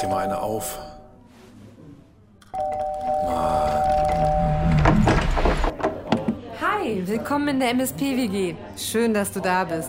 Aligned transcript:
dir 0.00 0.08
mal 0.08 0.24
eine 0.24 0.40
auf. 0.40 0.78
Hi, 6.60 7.02
willkommen 7.06 7.48
in 7.48 7.60
der 7.60 7.70
MSP-WG. 7.70 8.54
Schön, 8.76 9.12
dass 9.12 9.32
du 9.32 9.40
da 9.40 9.64
bist. 9.64 9.88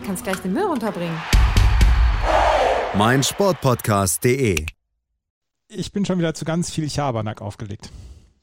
Du 0.00 0.06
kannst 0.06 0.24
gleich 0.24 0.38
den 0.38 0.52
Müll 0.52 0.64
runterbringen. 0.64 1.16
mein 2.94 3.22
Sportpodcast.de. 3.22 4.66
Ich 5.68 5.92
bin 5.92 6.04
schon 6.04 6.18
wieder 6.18 6.34
zu 6.34 6.44
ganz 6.44 6.70
viel 6.70 6.88
Schabernack 6.90 7.40
aufgelegt. 7.40 7.90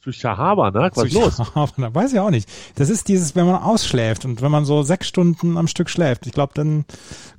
Zu 0.01 0.11
Schabernack? 0.11 0.95
Was 0.95 1.05
ist 1.05 1.13
Zu 1.13 1.19
los? 1.19 1.39
Weiß 1.93 2.13
ich 2.13 2.19
auch 2.19 2.29
nicht. 2.29 2.49
Das 2.75 2.89
ist 2.89 3.07
dieses, 3.07 3.35
wenn 3.35 3.45
man 3.45 3.61
ausschläft 3.61 4.25
und 4.25 4.41
wenn 4.41 4.51
man 4.51 4.65
so 4.65 4.81
sechs 4.83 5.07
Stunden 5.07 5.57
am 5.57 5.67
Stück 5.67 5.89
schläft. 5.89 6.25
Ich 6.25 6.33
glaube, 6.33 6.53
dann 6.55 6.85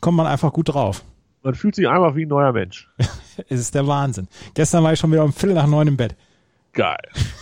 kommt 0.00 0.16
man 0.16 0.26
einfach 0.26 0.52
gut 0.52 0.68
drauf. 0.68 1.02
Man 1.42 1.54
fühlt 1.54 1.74
sich 1.74 1.88
einfach 1.88 2.14
wie 2.16 2.24
ein 2.24 2.28
neuer 2.28 2.52
Mensch. 2.52 2.88
Es 3.48 3.58
ist 3.58 3.74
der 3.74 3.86
Wahnsinn. 3.86 4.28
Gestern 4.52 4.84
war 4.84 4.92
ich 4.92 4.98
schon 4.98 5.10
wieder 5.12 5.24
um 5.24 5.32
Viertel 5.32 5.54
nach 5.54 5.66
neun 5.66 5.88
im 5.88 5.96
Bett. 5.96 6.14
Geil. 6.72 6.98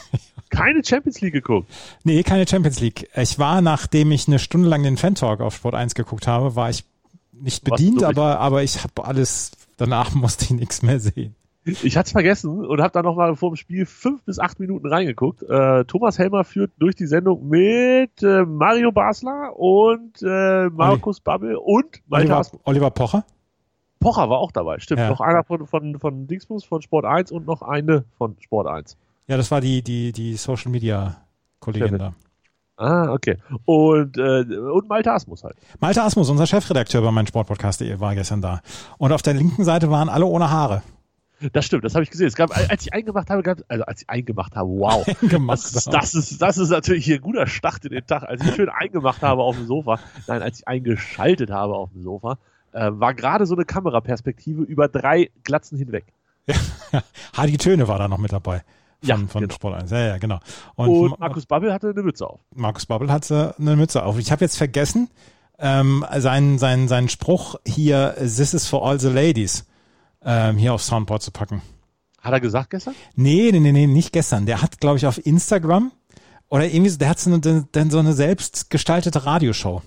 Keine 0.50 0.84
Champions 0.84 1.20
League 1.20 1.32
geguckt. 1.32 1.68
Nee, 2.04 2.22
keine 2.22 2.48
Champions 2.48 2.80
League. 2.80 3.08
Ich 3.16 3.38
war, 3.38 3.60
nachdem 3.60 4.12
ich 4.12 4.28
eine 4.28 4.38
Stunde 4.38 4.68
lang 4.68 4.82
den 4.82 4.96
Fan-Talk 4.96 5.40
auf 5.40 5.56
Sport 5.56 5.74
1 5.74 5.94
geguckt 5.94 6.26
habe, 6.26 6.56
war 6.56 6.70
ich 6.70 6.84
nicht 7.32 7.64
bedient, 7.64 8.02
aber, 8.02 8.38
aber 8.38 8.62
ich 8.62 8.82
habe 8.82 9.04
alles, 9.04 9.52
danach 9.76 10.14
musste 10.14 10.44
ich 10.44 10.50
nichts 10.52 10.82
mehr 10.82 11.00
sehen. 11.00 11.34
Ich 11.64 11.98
hatte 11.98 12.06
es 12.06 12.12
vergessen 12.12 12.64
und 12.64 12.80
habe 12.80 12.92
dann 12.92 13.04
nochmal 13.04 13.36
vor 13.36 13.50
dem 13.50 13.56
Spiel 13.56 13.84
fünf 13.84 14.22
bis 14.22 14.38
acht 14.38 14.58
Minuten 14.58 14.86
reingeguckt. 14.86 15.42
Äh, 15.42 15.84
Thomas 15.84 16.18
Helmer 16.18 16.44
führt 16.44 16.70
durch 16.78 16.94
die 16.94 17.06
Sendung 17.06 17.46
mit 17.46 18.22
äh, 18.22 18.44
Mario 18.46 18.90
Basler 18.90 19.54
und 19.58 20.22
äh, 20.22 20.70
Markus 20.70 21.20
Babbel 21.20 21.56
und 21.56 22.00
Oliver. 22.08 22.46
Oliver 22.64 22.90
Pocher? 22.90 23.24
Pocher 24.08 24.30
war 24.30 24.38
auch 24.38 24.52
dabei. 24.52 24.78
Stimmt. 24.78 25.00
Ja. 25.00 25.10
Noch 25.10 25.20
einer 25.20 25.44
von, 25.44 25.66
von, 25.66 25.98
von 25.98 26.26
Dingsbus 26.26 26.64
von 26.64 26.80
Sport 26.80 27.04
1 27.04 27.30
und 27.30 27.46
noch 27.46 27.62
eine 27.62 28.04
von 28.16 28.36
Sport 28.40 28.66
1. 28.66 28.96
Ja, 29.26 29.36
das 29.36 29.50
war 29.50 29.60
die, 29.60 29.82
die, 29.82 30.12
die 30.12 30.34
Social 30.36 30.70
Media 30.70 31.16
Kollegin 31.60 31.98
da. 31.98 32.14
Ah, 32.78 33.12
okay. 33.12 33.36
Und, 33.64 34.16
äh, 34.16 34.44
und 34.56 34.88
Malte 34.88 35.12
Asmus 35.12 35.44
halt. 35.44 35.56
Malte 35.80 36.02
Asmus, 36.02 36.30
unser 36.30 36.46
Chefredakteur 36.46 37.02
bei 37.02 37.10
meinem 37.10 37.26
Sportpodcast.de, 37.26 38.00
war 38.00 38.14
gestern 38.14 38.40
da. 38.40 38.62
Und 38.98 39.12
auf 39.12 39.20
der 39.20 39.34
linken 39.34 39.64
Seite 39.64 39.90
waren 39.90 40.08
alle 40.08 40.24
ohne 40.24 40.48
Haare. 40.50 40.82
Das 41.52 41.66
stimmt, 41.66 41.84
das 41.84 41.94
habe 41.94 42.02
ich 42.02 42.10
gesehen. 42.10 42.26
Es 42.26 42.34
gab, 42.34 42.56
als 42.56 42.86
ich 42.86 42.92
eingemacht 42.92 43.30
habe, 43.30 43.42
gab, 43.42 43.58
also 43.68 43.84
als 43.84 44.02
ich 44.02 44.10
eingemacht 44.10 44.56
habe, 44.56 44.70
wow. 44.70 45.06
Eingemacht 45.22 45.58
das, 45.58 45.74
ist, 45.74 45.86
habe. 45.86 45.96
das, 45.98 46.14
ist, 46.14 46.40
das 46.40 46.58
ist 46.58 46.70
natürlich 46.70 47.04
hier 47.04 47.16
ein 47.16 47.20
guter 47.20 47.46
Start 47.46 47.84
in 47.84 47.92
den 47.92 48.06
Tag. 48.06 48.22
Als 48.22 48.42
ich 48.44 48.54
schön 48.54 48.68
eingemacht 48.68 49.22
habe 49.22 49.42
auf 49.42 49.56
dem 49.56 49.66
Sofa, 49.66 49.98
nein, 50.26 50.42
als 50.42 50.60
ich 50.60 50.68
eingeschaltet 50.68 51.50
habe 51.50 51.74
auf 51.74 51.90
dem 51.92 52.02
Sofa, 52.02 52.38
äh, 52.78 52.90
war 53.00 53.14
gerade 53.14 53.46
so 53.46 53.54
eine 53.54 53.64
Kameraperspektive 53.64 54.62
über 54.62 54.88
drei 54.88 55.30
Glatzen 55.44 55.78
hinweg. 55.78 56.06
Hadi 57.36 57.56
Töne 57.58 57.88
war 57.88 57.98
da 57.98 58.08
noch 58.08 58.18
mit 58.18 58.32
dabei. 58.32 58.62
Von, 59.00 59.08
Ja, 59.08 59.16
von 59.16 59.40
genau. 59.42 59.54
Sport 59.54 59.82
1. 59.82 59.90
Ja, 59.90 59.98
ja, 60.00 60.18
genau. 60.18 60.40
Und, 60.74 60.88
Und 60.88 61.10
Ma- 61.10 61.16
Markus 61.20 61.46
Babbel 61.46 61.72
hatte 61.72 61.90
eine 61.90 62.02
Mütze 62.02 62.26
auf. 62.28 62.40
Markus 62.54 62.86
Babbel 62.86 63.10
hatte 63.12 63.54
eine 63.58 63.76
Mütze 63.76 64.02
auf. 64.02 64.18
Ich 64.18 64.32
habe 64.32 64.44
jetzt 64.44 64.56
vergessen, 64.56 65.08
ähm, 65.58 66.04
seinen, 66.16 66.58
seinen, 66.58 66.88
seinen 66.88 67.08
Spruch 67.08 67.56
hier, 67.66 68.14
This 68.18 68.54
is 68.54 68.66
for 68.66 68.84
all 68.88 68.98
the 68.98 69.08
ladies, 69.08 69.66
ähm, 70.24 70.56
hier 70.56 70.74
auf 70.74 70.82
Soundboard 70.82 71.22
zu 71.22 71.30
packen. 71.30 71.62
Hat 72.20 72.32
er 72.32 72.40
gesagt 72.40 72.70
gestern? 72.70 72.94
Nee, 73.14 73.50
nee, 73.52 73.60
nee, 73.60 73.70
nee, 73.72 73.86
nicht 73.86 74.12
gestern. 74.12 74.46
Der 74.46 74.62
hat, 74.62 74.80
glaube 74.80 74.96
ich, 74.98 75.06
auf 75.06 75.24
Instagram 75.24 75.92
oder 76.48 76.64
irgendwie, 76.66 76.90
so- 76.90 76.98
der 76.98 77.08
hat 77.10 77.18
so 77.20 77.30
eine, 77.32 77.68
dann 77.70 77.90
so 77.90 77.98
eine 77.98 78.12
selbst 78.14 78.70
gestaltete 78.70 79.24
Radioshow. 79.26 79.82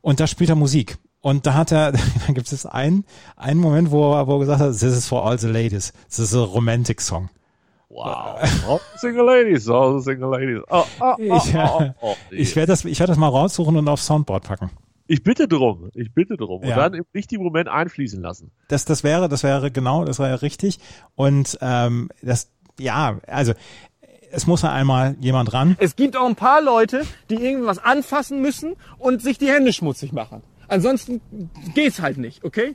Und 0.00 0.18
da 0.18 0.26
spielt 0.26 0.50
er 0.50 0.56
Musik. 0.56 0.98
Und 1.22 1.46
da 1.46 1.54
hat 1.54 1.72
er, 1.72 1.92
da 2.26 2.32
gibt 2.34 2.52
es 2.52 2.66
einen, 2.66 3.04
einen 3.36 3.60
Moment, 3.60 3.90
wo 3.90 4.12
er, 4.12 4.26
wo 4.26 4.34
er 4.36 4.40
gesagt 4.40 4.60
hat, 4.60 4.70
this 4.72 4.82
is 4.82 5.06
for 5.08 5.24
all 5.24 5.38
the 5.38 5.48
ladies. 5.48 5.92
This 6.08 6.18
is 6.18 6.34
a 6.34 6.42
romantic 6.44 7.00
song. 7.00 7.30
Wow. 7.88 8.38
All 8.68 8.80
the 8.94 8.98
single 8.98 9.26
ladies, 9.26 9.68
all 9.68 9.98
the 10.00 10.02
single 10.02 10.30
ladies. 10.30 10.62
Oh, 10.70 10.84
oh, 10.98 11.14
oh, 11.18 11.36
Ich, 11.36 11.54
oh, 11.54 11.80
oh, 11.80 11.92
oh. 12.00 12.16
ich 12.30 12.56
werde 12.56 12.68
das, 12.72 12.86
ich 12.86 12.98
werde 12.98 13.10
das 13.10 13.18
mal 13.18 13.28
raussuchen 13.28 13.76
und 13.76 13.86
auf 13.86 14.00
Soundboard 14.00 14.44
packen. 14.44 14.70
ich 15.08 15.22
bitte 15.22 15.46
drum. 15.46 15.90
Ich 15.94 16.14
bitte 16.14 16.38
drum. 16.38 16.62
Und 16.62 16.68
Ja. 16.68 16.76
dann 16.76 16.94
im 16.94 17.04
richtigen 17.14 17.44
Moment 17.44 17.68
einfließen 17.68 18.22
lassen. 18.22 18.50
Das, 18.68 18.86
das 18.86 19.04
wäre, 19.04 19.28
das 19.28 19.42
wäre 19.42 19.70
genau, 19.70 20.06
das 20.06 20.18
wäre 20.18 20.40
richtig. 20.40 20.78
Und 21.16 21.58
ähm, 21.60 22.08
das, 22.22 22.50
ja, 22.78 23.18
also 23.26 23.52
es 24.30 24.46
muss 24.46 24.62
ja 24.62 24.72
einmal 24.72 25.14
jemand 25.20 25.52
ran. 25.52 25.76
Es 25.78 25.94
gibt 25.94 26.16
auch 26.16 26.26
ein 26.26 26.34
paar 26.34 26.62
Leute, 26.62 27.02
die 27.28 27.34
irgendwas 27.34 27.76
anfassen 27.78 28.40
müssen 28.40 28.74
und 28.98 29.20
sich 29.20 29.36
die 29.36 29.48
Hände 29.48 29.74
schmutzig 29.74 30.12
machen. 30.14 30.42
Ansonsten 30.72 31.20
geht's 31.74 32.00
halt 32.00 32.16
nicht, 32.18 32.44
okay? 32.44 32.74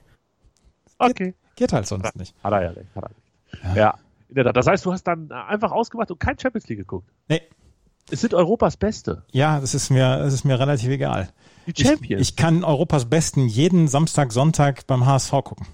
Okay. 0.99 1.33
Geht 1.55 1.73
halt 1.73 1.87
sonst 1.87 2.15
nicht. 2.15 2.35
Hat 2.43 2.53
er 2.53 2.61
ja 2.63 2.69
recht. 2.69 2.87
Hat 2.95 3.03
er 3.05 3.09
recht. 3.09 3.75
Ja. 3.77 3.95
in 4.29 4.35
der 4.35 4.43
Tat. 4.45 4.55
Das 4.57 4.67
heißt, 4.67 4.85
du 4.85 4.91
hast 4.93 5.03
dann 5.03 5.31
einfach 5.31 5.71
ausgemacht 5.71 6.11
und 6.11 6.19
kein 6.19 6.37
Champions 6.37 6.67
League 6.67 6.79
geguckt. 6.79 7.09
Nee, 7.27 7.41
Es 8.11 8.21
sind 8.21 8.33
Europas 8.33 8.77
Beste. 8.77 9.23
ja, 9.31 9.59
das 9.59 9.73
ist 9.73 9.89
mir, 9.89 10.17
das 10.17 10.33
ist 10.33 10.43
mir 10.43 10.59
relativ 10.59 10.89
egal. 10.89 11.29
Die 11.65 11.71
Ich, 11.71 11.87
Champions. 11.87 12.21
ich 12.21 12.35
kann 12.35 12.63
Europas 12.63 13.05
Besten 13.05 13.47
jeden 13.47 13.87
Samstag, 13.87 14.31
Sonntag 14.31 14.85
beim 14.87 15.05
HSV 15.05 15.31
gucken. 15.43 15.67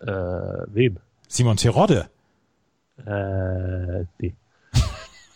äh, 0.00 0.06
wem? 0.06 0.98
Simon 1.28 1.56
Terodde. 1.58 2.08
Äh, 3.06 4.04
nee. 4.18 4.34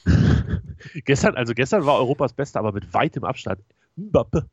gestern, 1.04 1.34
also 1.36 1.54
gestern 1.54 1.84
war 1.86 1.96
Europas 1.98 2.32
Beste, 2.32 2.58
aber 2.58 2.72
mit 2.72 2.92
weitem 2.94 3.24
Abstand. 3.24 3.60
Mbappe. 3.96 4.46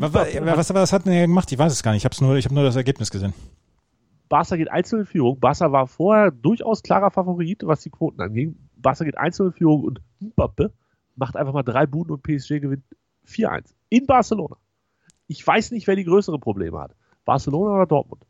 Was, 0.00 0.14
was, 0.14 0.74
was 0.74 0.92
hat 0.92 1.06
denn 1.06 1.12
er 1.12 1.26
gemacht? 1.26 1.50
Ich 1.50 1.58
weiß 1.58 1.72
es 1.72 1.82
gar 1.82 1.90
nicht. 1.90 2.04
Ich 2.04 2.04
habe 2.04 2.24
nur, 2.24 2.36
ich 2.36 2.44
habe 2.44 2.54
nur 2.54 2.62
das 2.62 2.76
Ergebnis 2.76 3.10
gesehen. 3.10 3.34
Barca 4.28 4.56
geht 4.56 4.70
einzeln 4.70 5.00
in 5.00 5.06
Führung. 5.06 5.40
Barca 5.40 5.72
war 5.72 5.88
vorher 5.88 6.30
durchaus 6.30 6.82
klarer 6.84 7.10
Favorit, 7.10 7.62
was 7.64 7.80
die 7.80 7.90
Quoten 7.90 8.20
anging. 8.20 8.56
Barca 8.76 9.04
geht 9.04 9.18
einzeln 9.18 9.48
in 9.48 9.52
Führung 9.54 9.82
und 9.82 10.00
Mbappe 10.20 10.72
macht 11.16 11.36
einfach 11.36 11.52
mal 11.52 11.64
drei 11.64 11.86
Buden 11.86 12.12
und 12.12 12.22
PSG 12.22 12.60
gewinnt 12.60 12.84
4-1 13.26 13.74
in 13.88 14.06
Barcelona. 14.06 14.56
Ich 15.26 15.44
weiß 15.44 15.72
nicht, 15.72 15.88
wer 15.88 15.96
die 15.96 16.04
größeren 16.04 16.40
Probleme 16.40 16.78
hat. 16.78 16.94
Barcelona 17.24 17.74
oder 17.74 17.86
Dortmund? 17.86 18.24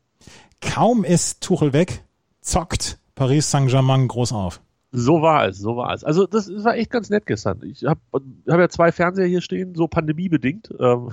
Kaum 0.63 1.05
ist 1.05 1.43
Tuchel 1.43 1.75
weg, 1.75 2.03
zockt 2.41 2.99
Paris 3.15 3.51
Saint-Germain 3.51 4.09
groß 4.09 4.33
auf. 4.33 4.63
So 4.91 5.21
war 5.21 5.47
es, 5.47 5.59
so 5.59 5.77
war 5.77 5.93
es. 5.93 6.03
Also 6.03 6.27
das 6.27 6.49
war 6.65 6.75
echt 6.75 6.91
ganz 6.91 7.11
nett 7.11 7.27
gestern. 7.27 7.61
Ich 7.63 7.85
habe 7.85 8.01
hab 8.13 8.59
ja 8.59 8.69
zwei 8.71 8.91
Fernseher 8.91 9.27
hier 9.27 9.43
stehen, 9.43 9.75
so 9.75 9.87
pandemiebedingt. 9.87 10.71
Ähm, 10.81 11.11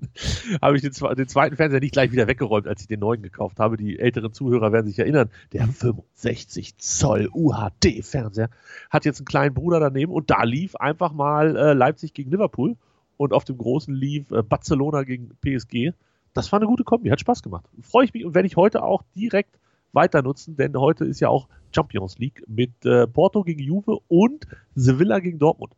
habe 0.60 0.76
ich 0.76 0.82
den, 0.82 0.92
den 1.14 1.28
zweiten 1.28 1.54
Fernseher 1.54 1.78
nicht 1.78 1.92
gleich 1.92 2.10
wieder 2.10 2.26
weggeräumt, 2.26 2.66
als 2.66 2.80
ich 2.80 2.88
den 2.88 2.98
neuen 2.98 3.22
gekauft 3.22 3.60
habe. 3.60 3.76
Die 3.76 4.00
älteren 4.00 4.32
Zuhörer 4.32 4.72
werden 4.72 4.88
sich 4.88 4.98
erinnern. 4.98 5.30
Der 5.52 5.68
65 5.68 6.78
Zoll 6.78 7.30
UHD-Fernseher 7.32 8.50
hat 8.90 9.04
jetzt 9.04 9.20
einen 9.20 9.26
kleinen 9.26 9.54
Bruder 9.54 9.78
daneben 9.78 10.10
und 10.10 10.28
da 10.28 10.42
lief 10.42 10.74
einfach 10.74 11.12
mal 11.12 11.56
äh, 11.56 11.72
Leipzig 11.74 12.14
gegen 12.14 12.32
Liverpool 12.32 12.76
und 13.18 13.32
auf 13.32 13.44
dem 13.44 13.56
großen 13.56 13.94
lief 13.94 14.32
äh, 14.32 14.42
Barcelona 14.42 15.04
gegen 15.04 15.30
PSG. 15.42 15.92
Das 16.34 16.50
war 16.50 16.58
eine 16.58 16.66
gute 16.66 16.82
Kombi, 16.82 17.10
hat 17.10 17.20
Spaß 17.20 17.44
gemacht. 17.44 17.66
Freue 17.82 18.04
ich 18.04 18.14
mich 18.14 18.24
und 18.24 18.34
werde 18.34 18.48
ich 18.48 18.56
heute 18.56 18.82
auch 18.82 19.04
direkt 19.14 19.60
weiter 19.92 20.22
nutzen, 20.22 20.56
denn 20.56 20.76
heute 20.76 21.04
ist 21.04 21.20
ja 21.20 21.28
auch 21.28 21.46
Champions 21.74 22.18
League 22.18 22.42
mit 22.46 22.84
äh, 22.84 23.06
Porto 23.06 23.42
gegen 23.42 23.62
Juve 23.62 23.98
und 24.08 24.46
Sevilla 24.74 25.20
gegen 25.20 25.38
Dortmund. 25.38 25.74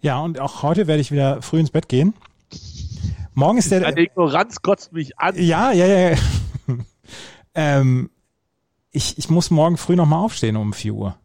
Ja, 0.00 0.20
und 0.20 0.40
auch 0.40 0.62
heute 0.62 0.86
werde 0.86 1.00
ich 1.00 1.10
wieder 1.10 1.42
früh 1.42 1.58
ins 1.58 1.70
Bett 1.70 1.88
gehen. 1.88 2.14
Morgen 3.34 3.58
ist 3.58 3.70
der. 3.70 3.80
Deine 3.80 4.00
Ignoranz 4.00 4.62
kotzt 4.62 4.92
mich 4.92 5.18
an. 5.18 5.34
Ja, 5.36 5.72
ja, 5.72 5.86
ja. 5.86 6.16
ähm, 7.54 8.10
ich, 8.90 9.18
ich 9.18 9.28
muss 9.28 9.50
morgen 9.50 9.76
früh 9.76 9.96
nochmal 9.96 10.24
aufstehen 10.24 10.56
um 10.56 10.72
4 10.72 10.94
Uhr. 10.94 11.16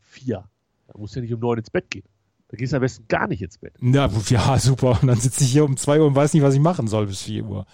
Vier. 0.00 0.44
Da 0.86 0.98
musst 0.98 1.14
du 1.14 1.18
ja 1.18 1.22
nicht 1.22 1.34
um 1.34 1.40
neun 1.40 1.58
ins 1.58 1.70
Bett 1.70 1.90
gehen. 1.90 2.04
Da 2.48 2.56
gehst 2.56 2.72
du 2.72 2.76
am 2.76 2.82
besten 2.82 3.06
gar 3.08 3.26
nicht 3.26 3.42
ins 3.42 3.58
Bett. 3.58 3.74
Ja, 3.80 4.08
ja, 4.28 4.58
super. 4.58 4.98
Und 5.02 5.08
dann 5.08 5.18
sitze 5.18 5.44
ich 5.44 5.50
hier 5.52 5.64
um 5.64 5.76
2 5.76 6.00
Uhr 6.00 6.06
und 6.06 6.14
weiß 6.14 6.32
nicht, 6.32 6.42
was 6.42 6.54
ich 6.54 6.60
machen 6.60 6.86
soll 6.86 7.06
bis 7.06 7.22
4 7.22 7.44
Uhr. 7.44 7.66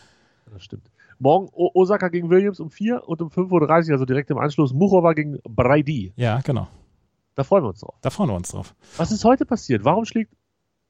Das 0.51 0.65
stimmt. 0.65 0.91
Morgen 1.25 1.49
Osaka 1.53 2.09
gegen 2.09 2.29
Williams 2.29 2.61
um 2.61 2.69
vier 2.71 3.03
und 3.09 3.23
um 3.23 3.29
5.30 3.29 3.87
Uhr, 3.87 3.93
also 3.95 4.05
direkt 4.05 4.31
im 4.31 4.37
Anschluss, 4.37 4.75
Muchova 4.75 5.15
gegen 5.15 5.39
Braidi. 5.49 6.13
Ja, 6.17 6.41
genau. 6.43 6.69
Da 7.35 7.45
freuen 7.45 7.65
wir 7.65 7.69
uns 7.71 7.81
drauf. 7.81 7.95
Da 8.03 8.11
freuen 8.11 8.29
wir 8.29 8.37
uns 8.37 8.51
drauf. 8.51 8.75
Was 8.99 9.11
ist 9.11 9.25
heute 9.25 9.47
passiert? 9.47 9.85
Warum 9.87 10.05
schlägt. 10.05 10.35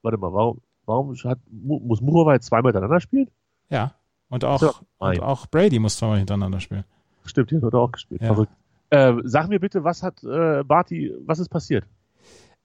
Warte 0.01 0.17
mal, 0.17 0.33
warum, 0.33 0.59
warum 0.85 1.15
hat, 1.23 1.39
mu- 1.49 1.79
muss 1.79 2.01
Muchova 2.01 2.33
jetzt 2.33 2.47
zweimal 2.47 2.71
hintereinander 2.73 2.99
spielen? 2.99 3.29
Ja. 3.69 3.93
Und 4.29 4.43
auch, 4.43 4.59
So, 4.59 4.71
und 4.97 5.21
auch 5.21 5.47
Brady 5.47 5.79
muss 5.79 5.95
zweimal 5.95 6.17
hintereinander 6.17 6.59
spielen. 6.59 6.83
Stimmt, 7.23 7.51
die 7.51 7.55
hat 7.55 7.63
heute 7.63 7.77
auch 7.77 7.91
gespielt. 7.93 8.21
Ja. 8.21 8.27
Verrückt. 8.33 8.51
Ähm, 8.91 9.21
sag 9.23 9.47
mir 9.47 9.59
bitte, 9.61 9.83
was 9.85 10.03
hat 10.03 10.21
äh, 10.23 10.63
Barty, 10.63 11.13
was 11.25 11.39
ist 11.39 11.47
passiert? 11.49 11.85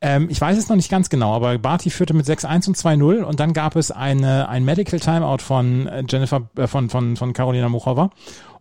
Ähm, 0.03 0.29
ich 0.31 0.41
weiß 0.41 0.57
es 0.57 0.69
noch 0.69 0.77
nicht 0.77 0.91
ganz 0.91 1.11
genau, 1.11 1.35
aber 1.35 1.59
Barty 1.59 1.91
führte 1.91 2.15
mit 2.15 2.27
6-1 2.27 2.69
und 2.69 2.77
2-0 2.77 3.23
und 3.23 3.39
dann 3.39 3.53
gab 3.53 3.77
es 3.77 3.91
eine, 3.91 4.49
ein 4.49 4.65
Medical 4.65 4.99
Timeout 4.99 5.43
von 5.43 5.87
äh, 5.87 6.05
Jennifer, 6.09 6.49
äh, 6.57 6.67
von, 6.67 6.89
von, 6.89 7.17
von 7.17 7.33
Carolina 7.33 7.69
Muchova. 7.69 8.11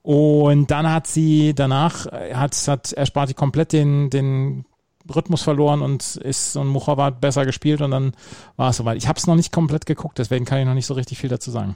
Und 0.01 0.71
dann 0.71 0.91
hat 0.91 1.07
sie 1.07 1.53
danach, 1.53 2.07
äh, 2.07 2.33
hat, 2.33 2.56
hat 2.68 2.91
erspart 2.91 3.30
die 3.30 3.33
komplett 3.36 3.71
den, 3.71 4.09
den 4.09 4.65
Rhythmus 5.13 5.41
verloren 5.41 5.81
und 5.81 6.18
ist 6.18 6.57
und 6.57 6.68
Muchova 6.68 7.06
hat 7.06 7.21
besser 7.21 7.45
gespielt 7.45 7.81
und 7.81 7.92
dann 7.92 8.12
war 8.57 8.71
es 8.71 8.77
soweit. 8.77 8.97
Ich 8.97 9.07
habe 9.07 9.18
es 9.18 9.27
noch 9.27 9.35
nicht 9.35 9.51
komplett 9.53 9.85
geguckt, 9.85 10.19
deswegen 10.19 10.45
kann 10.45 10.59
ich 10.59 10.65
noch 10.65 10.74
nicht 10.74 10.85
so 10.85 10.94
richtig 10.94 11.19
viel 11.19 11.30
dazu 11.30 11.51
sagen. 11.51 11.75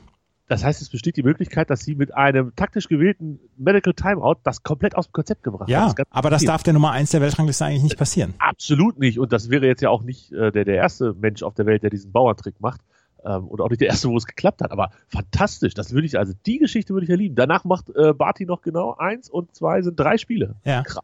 Das 0.53 0.63
heißt, 0.63 0.83
es 0.83 0.89
besteht 0.89 1.17
die 1.17 1.23
Möglichkeit, 1.23 1.71
dass 1.71 1.79
sie 1.79 1.95
mit 1.95 2.13
einem 2.13 2.55
taktisch 2.55 2.87
gewählten 2.87 3.39
Medical 3.57 3.95
Timeout 3.95 4.35
das 4.43 4.61
komplett 4.61 4.95
aus 4.95 5.07
dem 5.07 5.13
Konzept 5.13 5.41
gebracht 5.41 5.67
Ja, 5.67 5.87
haben. 5.87 5.95
Ganz 5.95 6.07
aber 6.11 6.29
das 6.29 6.43
darf 6.43 6.61
der 6.61 6.73
Nummer 6.73 6.91
eins 6.91 7.09
der 7.09 7.21
Weltrangliste 7.21 7.65
eigentlich 7.65 7.81
nicht 7.81 7.97
passieren. 7.97 8.35
Absolut 8.37 8.99
nicht. 8.99 9.17
Und 9.17 9.33
das 9.33 9.49
wäre 9.49 9.65
jetzt 9.65 9.81
ja 9.81 9.89
auch 9.89 10.03
nicht 10.03 10.31
äh, 10.31 10.51
der, 10.51 10.63
der 10.63 10.75
erste 10.75 11.15
Mensch 11.15 11.41
auf 11.41 11.55
der 11.55 11.65
Welt, 11.65 11.81
der 11.81 11.89
diesen 11.89 12.11
Bauerntrick 12.11 12.61
macht. 12.61 12.81
Ähm, 13.25 13.47
und 13.47 13.61
auch 13.61 13.69
nicht 13.69 13.81
der 13.81 13.87
erste, 13.87 14.09
wo 14.09 14.15
es 14.15 14.27
geklappt 14.27 14.61
hat. 14.61 14.71
Aber 14.71 14.91
fantastisch. 15.07 15.73
Das 15.73 15.91
würde 15.91 16.05
ich, 16.05 16.19
also 16.19 16.33
die 16.45 16.59
Geschichte 16.59 16.93
würde 16.93 17.05
ich 17.05 17.09
ja 17.09 17.15
lieben. 17.15 17.33
Danach 17.33 17.63
macht 17.63 17.89
äh, 17.95 18.13
Barty 18.13 18.45
noch 18.45 18.61
genau 18.61 18.93
eins 18.95 19.31
und 19.31 19.55
zwei 19.55 19.81
sind 19.81 19.99
drei 19.99 20.19
Spiele. 20.19 20.53
Ja. 20.65 20.83
Krass, 20.83 21.01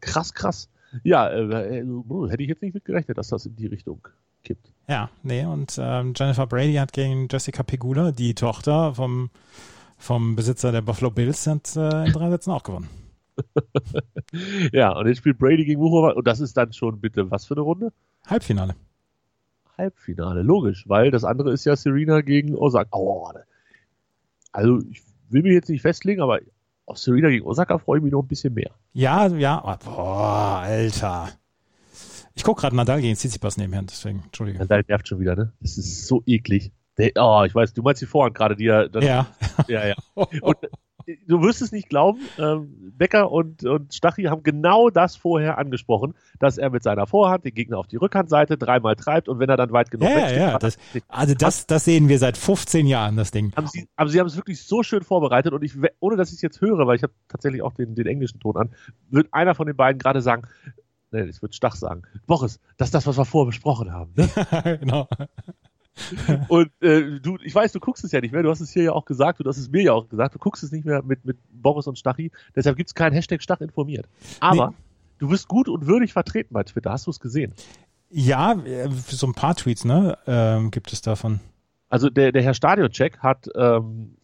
krass. 0.00 0.34
krass. 0.34 0.68
Ja, 1.02 1.28
äh, 1.28 1.80
äh, 1.80 1.84
hätte 2.28 2.42
ich 2.44 2.48
jetzt 2.48 2.62
nicht 2.62 2.74
mit 2.74 2.84
gerechnet, 2.84 3.18
dass 3.18 3.26
das 3.26 3.44
in 3.44 3.56
die 3.56 3.66
Richtung 3.66 4.06
kippt. 4.46 4.72
Ja, 4.88 5.10
nee, 5.22 5.44
und 5.44 5.78
ähm, 5.80 6.12
Jennifer 6.16 6.46
Brady 6.46 6.74
hat 6.74 6.92
gegen 6.92 7.26
Jessica 7.30 7.62
Pegula, 7.64 8.12
die 8.12 8.34
Tochter 8.34 8.94
vom, 8.94 9.30
vom 9.98 10.36
Besitzer 10.36 10.70
der 10.70 10.82
Buffalo 10.82 11.10
Bills, 11.10 11.46
hat 11.46 11.74
äh, 11.76 12.06
in 12.06 12.12
drei 12.12 12.30
Sätzen 12.30 12.52
auch 12.52 12.62
gewonnen. 12.62 12.88
Ja, 14.72 14.92
und 14.96 15.06
jetzt 15.06 15.18
spielt 15.18 15.38
Brady 15.38 15.64
gegen 15.64 15.80
Muchova 15.80 16.12
und 16.12 16.26
das 16.26 16.40
ist 16.40 16.56
dann 16.56 16.72
schon 16.72 17.00
bitte 17.00 17.30
was 17.30 17.46
für 17.46 17.54
eine 17.54 17.60
Runde? 17.60 17.92
Halbfinale. 18.26 18.74
Halbfinale, 19.78 20.42
logisch, 20.42 20.84
weil 20.88 21.10
das 21.10 21.24
andere 21.24 21.52
ist 21.52 21.64
ja 21.64 21.76
Serena 21.76 22.22
gegen 22.22 22.54
Osaka. 22.54 22.96
Oh, 22.96 23.30
also 24.52 24.80
ich 24.90 25.02
will 25.28 25.42
mich 25.42 25.52
jetzt 25.52 25.68
nicht 25.68 25.82
festlegen, 25.82 26.22
aber 26.22 26.40
auf 26.86 26.98
Serena 26.98 27.28
gegen 27.28 27.46
Osaka 27.46 27.78
freue 27.78 27.98
ich 27.98 28.04
mich 28.04 28.12
noch 28.12 28.22
ein 28.22 28.28
bisschen 28.28 28.54
mehr. 28.54 28.70
Ja, 28.94 29.26
ja, 29.28 29.60
boah, 29.84 30.62
Alter. 30.64 31.28
Ich 32.36 32.44
gucke 32.44 32.60
gerade 32.60 32.76
Nadal 32.76 33.00
gegen 33.00 33.16
Tsitsipas 33.16 33.56
nebenher, 33.56 33.82
deswegen, 33.82 34.22
Entschuldige. 34.24 34.58
Nadal 34.58 34.84
nervt 34.86 35.08
schon 35.08 35.20
wieder, 35.20 35.34
ne? 35.34 35.52
Das 35.60 35.78
ist 35.78 36.06
so 36.06 36.22
eklig. 36.26 36.70
Der, 36.98 37.10
oh, 37.16 37.44
ich 37.46 37.54
weiß, 37.54 37.72
du 37.72 37.82
meinst 37.82 38.02
die 38.02 38.06
Vorhand 38.06 38.34
gerade, 38.34 38.56
die 38.56 38.64
ja, 38.64 38.88
dann, 38.88 39.02
Ja. 39.04 39.26
ja, 39.68 39.86
ja. 39.86 39.94
Und 40.14 40.62
äh, 40.62 40.68
du 41.26 41.40
wirst 41.40 41.62
es 41.62 41.72
nicht 41.72 41.88
glauben, 41.88 42.20
ähm, 42.38 42.92
Becker 42.96 43.30
und, 43.30 43.64
und 43.64 43.94
Stachy 43.94 44.24
haben 44.24 44.42
genau 44.42 44.90
das 44.90 45.16
vorher 45.16 45.56
angesprochen, 45.56 46.14
dass 46.38 46.58
er 46.58 46.68
mit 46.70 46.82
seiner 46.82 47.06
Vorhand 47.06 47.44
den 47.44 47.54
Gegner 47.54 47.78
auf 47.78 47.86
die 47.86 47.96
Rückhandseite 47.96 48.58
dreimal 48.58 48.96
treibt 48.96 49.28
und 49.28 49.38
wenn 49.38 49.48
er 49.48 49.56
dann 49.56 49.72
weit 49.72 49.90
genug 49.90 50.08
Ja, 50.08 50.14
ja, 50.14 50.22
wegsteht, 50.22 50.40
ja. 50.40 50.58
Das, 50.58 50.78
also 51.08 51.34
das, 51.34 51.66
das 51.66 51.84
sehen 51.84 52.08
wir 52.08 52.18
seit 52.18 52.36
15 52.36 52.86
Jahren, 52.86 53.16
das 53.16 53.30
Ding. 53.30 53.52
haben 53.56 53.66
sie, 53.66 53.88
aber 53.96 54.10
sie 54.10 54.20
haben 54.20 54.26
es 54.26 54.36
wirklich 54.36 54.62
so 54.62 54.82
schön 54.82 55.02
vorbereitet 55.02 55.52
und 55.52 55.62
ich, 55.62 55.72
ohne 56.00 56.16
dass 56.16 56.30
ich 56.30 56.36
es 56.36 56.42
jetzt 56.42 56.60
höre, 56.60 56.86
weil 56.86 56.96
ich 56.96 57.02
habe 57.02 57.12
tatsächlich 57.28 57.62
auch 57.62 57.72
den, 57.72 57.94
den 57.94 58.06
englischen 58.06 58.40
Ton 58.40 58.56
an, 58.56 58.70
wird 59.10 59.28
einer 59.32 59.54
von 59.54 59.66
den 59.66 59.76
beiden 59.76 59.98
gerade 59.98 60.20
sagen, 60.22 60.42
nee, 61.10 61.22
ich 61.24 61.42
würde 61.42 61.54
Stach 61.54 61.76
sagen, 61.76 62.02
Boris, 62.26 62.60
das 62.76 62.88
ist 62.88 62.94
das, 62.94 63.06
was 63.06 63.18
wir 63.18 63.24
vorher 63.24 63.46
besprochen 63.46 63.92
haben. 63.92 64.12
Ne? 64.16 64.78
genau. 64.80 65.08
Und 66.48 66.70
äh, 66.82 67.20
du, 67.20 67.38
ich 67.42 67.54
weiß, 67.54 67.72
du 67.72 67.80
guckst 67.80 68.04
es 68.04 68.12
ja 68.12 68.20
nicht 68.20 68.32
mehr, 68.32 68.42
du 68.42 68.50
hast 68.50 68.60
es 68.60 68.70
hier 68.70 68.82
ja 68.82 68.92
auch 68.92 69.06
gesagt, 69.06 69.40
du 69.40 69.48
hast 69.48 69.56
es 69.56 69.70
mir 69.70 69.82
ja 69.82 69.92
auch 69.92 70.08
gesagt, 70.08 70.34
du 70.34 70.38
guckst 70.38 70.62
es 70.62 70.70
nicht 70.70 70.84
mehr 70.84 71.02
mit, 71.02 71.24
mit 71.24 71.38
Boris 71.50 71.86
und 71.86 71.98
Stachy, 71.98 72.30
deshalb 72.54 72.76
gibt 72.76 72.90
es 72.90 72.94
keinen 72.94 73.14
Hashtag 73.14 73.42
Stach 73.42 73.60
informiert. 73.60 74.06
Aber 74.40 74.70
Nee. 74.70 74.76
du 75.18 75.30
wirst 75.30 75.48
gut 75.48 75.68
und 75.68 75.86
würdig 75.86 76.12
vertreten 76.12 76.52
bei 76.52 76.64
Twitter, 76.64 76.90
hast 76.90 77.06
du 77.06 77.10
es 77.10 77.18
gesehen? 77.20 77.54
Ja, 78.10 78.52
äh, 78.52 78.90
so 78.90 79.26
ein 79.26 79.32
paar 79.32 79.56
Tweets, 79.56 79.84
ne, 79.86 80.18
ähm, 80.26 80.70
gibt 80.70 80.92
es 80.92 81.00
davon. 81.00 81.40
Also 81.88 82.10
der, 82.10 82.30
der 82.32 82.42
Herr 82.42 82.54
Stadioncheck 82.54 83.18
hat 83.20 83.48
ähm, 83.54 84.16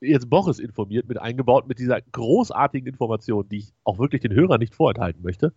jetzt 0.00 0.30
Boris 0.30 0.58
informiert, 0.58 1.08
mit 1.08 1.18
eingebaut, 1.18 1.68
mit 1.68 1.78
dieser 1.78 2.00
großartigen 2.00 2.88
Information, 2.88 3.48
die 3.48 3.58
ich 3.58 3.72
auch 3.84 3.98
wirklich 3.98 4.22
den 4.22 4.32
Hörern 4.32 4.60
nicht 4.60 4.74
vorenthalten 4.74 5.22
möchte. 5.22 5.52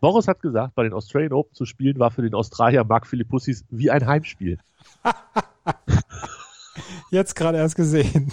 Boris 0.00 0.28
hat 0.28 0.42
gesagt, 0.42 0.74
bei 0.74 0.82
den 0.82 0.92
Australian 0.92 1.32
Open 1.32 1.54
zu 1.54 1.64
spielen 1.64 1.98
war 1.98 2.10
für 2.10 2.22
den 2.22 2.34
Australier 2.34 2.84
Mark 2.84 3.06
Philippussis 3.06 3.64
wie 3.70 3.90
ein 3.90 4.06
Heimspiel. 4.06 4.58
Jetzt 7.10 7.34
gerade 7.34 7.58
erst 7.58 7.76
gesehen. 7.76 8.30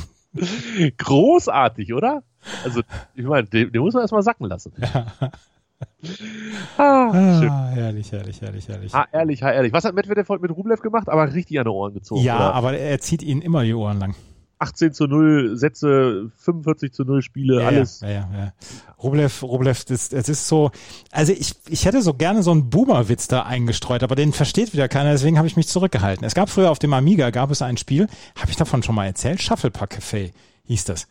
Großartig, 0.98 1.94
oder? 1.94 2.24
Also, 2.64 2.82
ich 3.14 3.26
meine, 3.26 3.48
den, 3.48 3.72
den 3.72 3.82
muss 3.82 3.94
man 3.94 4.02
erstmal 4.02 4.24
sacken 4.24 4.48
lassen. 4.48 4.74
ah, 6.78 7.40
schön. 7.40 7.50
Ah, 7.50 7.70
herrlich, 7.70 8.12
herrlich, 8.12 8.42
herrlich, 8.42 8.68
herrlich. 8.68 8.94
Ah, 8.94 9.08
ehrlich, 9.12 9.44
ah, 9.44 9.52
ehrlich. 9.52 9.74
Was 9.74 9.86
hat 9.86 9.94
Medvedev 9.94 10.28
heute 10.30 10.42
mit 10.42 10.52
Rublev 10.52 10.82
gemacht? 10.82 11.10
Aber 11.10 11.32
richtig 11.34 11.60
an 11.60 11.66
die 11.66 11.70
Ohren 11.70 11.94
gezogen. 11.94 12.22
ja, 12.22 12.36
oder? 12.36 12.56
aber 12.56 12.78
er 12.78 13.00
zieht 13.00 13.24
ihnen 13.24 13.42
immer 13.42 13.64
die 13.64 13.74
Ohren 13.74 14.00
lang. 14.00 14.16
18 14.62 14.94
zu 14.94 15.08
0 15.08 15.58
Sätze, 15.58 16.32
45 16.38 16.94
zu 16.94 17.04
0 17.04 17.24
Spiele, 17.24 17.62
Ja, 17.62 17.68
alles. 17.68 18.02
Ja, 18.02 18.10
ja, 18.10 18.30
ja. 18.32 18.54
Rublev, 19.02 19.42
Rublev, 19.42 19.84
das, 19.86 20.10
das 20.10 20.30
ist 20.30 20.48
so, 20.48 20.70
also 21.12 21.34
ich, 21.34 21.56
ich 21.68 21.86
hätte 21.86 22.02
so 22.04 22.14
gerne 22.14 22.44
so 22.44 22.52
einen 22.52 22.70
Boomer-Witz 22.70 23.28
da 23.28 23.42
eingestreut, 23.42 24.04
aber 24.04 24.16
den 24.16 24.34
versteht 24.34 24.74
wieder 24.74 24.88
keiner, 24.88 25.12
deswegen 25.12 25.38
habe 25.38 25.48
ich 25.48 25.58
mich 25.58 25.68
zurückgehalten. 25.68 26.26
Es 26.26 26.36
gab 26.36 26.50
früher 26.50 26.70
auf 26.70 26.78
dem 26.78 26.94
Amiga, 26.94 27.32
gab 27.32 27.50
es 27.50 27.64
ein 27.64 27.78
Spiel, 27.78 28.08
habe 28.40 28.52
ich 28.52 28.56
davon 28.56 28.84
schon 28.84 28.94
mal 28.94 29.08
erzählt? 29.08 29.42
Shufflepuck 29.42 29.90
Café 29.94 30.32
hieß 30.66 30.86
das. 30.86 31.08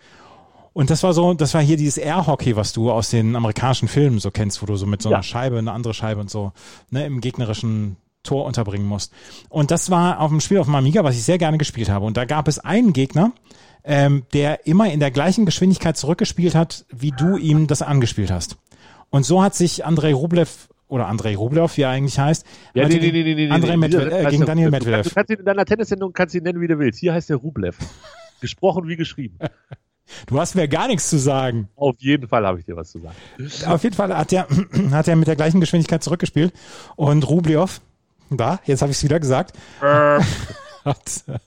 Und 0.72 0.90
das 0.90 1.02
war 1.02 1.12
so, 1.12 1.34
das 1.34 1.52
war 1.52 1.60
hier 1.60 1.76
dieses 1.76 1.98
Air-Hockey, 1.98 2.54
was 2.54 2.72
du 2.72 2.92
aus 2.92 3.10
den 3.10 3.34
amerikanischen 3.34 3.88
Filmen 3.88 4.20
so 4.20 4.30
kennst, 4.30 4.62
wo 4.62 4.66
du 4.66 4.76
so 4.76 4.86
mit 4.86 5.02
so 5.02 5.08
einer 5.08 5.18
Ja. 5.18 5.22
Scheibe, 5.24 5.58
eine 5.58 5.72
andere 5.72 5.92
Scheibe 5.92 6.20
und 6.20 6.30
so, 6.30 6.52
ne, 6.90 7.04
im 7.04 7.20
gegnerischen 7.20 7.96
Tor 8.22 8.44
unterbringen 8.44 8.86
musst. 8.86 9.12
Und 9.48 9.70
das 9.70 9.90
war 9.90 10.20
auf 10.20 10.30
dem 10.30 10.40
Spiel 10.40 10.58
auf 10.58 10.66
dem 10.66 10.74
Amiga, 10.74 11.04
was 11.04 11.16
ich 11.16 11.22
sehr 11.22 11.38
gerne 11.38 11.58
gespielt 11.58 11.88
habe. 11.88 12.04
Und 12.04 12.16
da 12.16 12.24
gab 12.24 12.48
es 12.48 12.58
einen 12.58 12.92
Gegner, 12.92 13.32
ähm, 13.84 14.24
der 14.32 14.66
immer 14.66 14.92
in 14.92 15.00
der 15.00 15.10
gleichen 15.10 15.46
Geschwindigkeit 15.46 15.96
zurückgespielt 15.96 16.54
hat, 16.54 16.84
wie 16.90 17.12
du 17.12 17.36
ihm 17.36 17.66
das 17.66 17.82
angespielt 17.82 18.30
hast. 18.30 18.58
Und 19.10 19.24
so 19.24 19.42
hat 19.42 19.54
sich 19.54 19.84
Andrei 19.84 20.12
Rublev 20.12 20.68
oder 20.88 21.06
Andrei 21.06 21.36
Rublev, 21.36 21.76
wie 21.76 21.82
er 21.82 21.90
eigentlich 21.90 22.18
heißt, 22.18 22.44
Ja, 22.74 22.84
hatte 22.84 22.98
nee, 22.98 23.12
nee, 23.12 23.22
nee, 23.22 23.34
nee. 23.34 23.50
Andrei 23.50 23.70
nee. 23.70 23.76
Medvedev, 23.76 24.12
äh, 24.12 24.30
gegen 24.30 24.44
Daniel 24.44 24.70
Medvedev. 24.70 25.08
du 25.08 25.14
kannst 25.14 25.30
ihn 25.30 25.38
in 25.38 25.44
deiner 25.44 25.64
Tennissendung 25.64 26.12
kannst 26.12 26.34
ihn 26.34 26.42
nennen, 26.42 26.60
wie 26.60 26.66
du 26.66 26.78
willst. 26.78 26.98
Hier 26.98 27.14
heißt 27.14 27.30
der 27.30 27.36
Rublev. 27.36 27.78
Gesprochen 28.40 28.88
wie 28.88 28.96
geschrieben. 28.96 29.38
Du 30.26 30.40
hast 30.40 30.54
mir 30.54 30.66
gar 30.66 30.88
nichts 30.88 31.08
zu 31.08 31.18
sagen. 31.18 31.68
Auf 31.76 31.96
jeden 31.98 32.26
Fall 32.28 32.46
habe 32.46 32.58
ich 32.58 32.64
dir 32.64 32.74
was 32.76 32.90
zu 32.90 32.98
sagen. 32.98 33.14
Auf 33.66 33.84
jeden 33.84 33.94
Fall 33.94 34.16
hat 34.16 34.32
er, 34.32 34.48
hat 34.90 35.08
er 35.08 35.16
mit 35.16 35.28
der 35.28 35.36
gleichen 35.36 35.60
Geschwindigkeit 35.60 36.02
zurückgespielt 36.02 36.52
und 36.96 37.28
Rublev, 37.28 37.80
da, 38.36 38.60
jetzt 38.64 38.82
habe 38.82 38.90
ich 38.92 38.98
es 38.98 39.04
wieder 39.04 39.20
gesagt, 39.20 39.52
hat, 39.80 41.24
äh, 41.26 41.38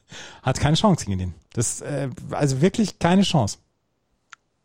hat 0.41 0.59
keine 0.59 0.75
Chance 0.75 1.05
gegen 1.05 1.17
den. 1.19 1.33
Das, 1.53 1.81
äh, 1.81 2.09
also 2.31 2.61
wirklich 2.61 2.99
keine 2.99 3.21
Chance. 3.23 3.57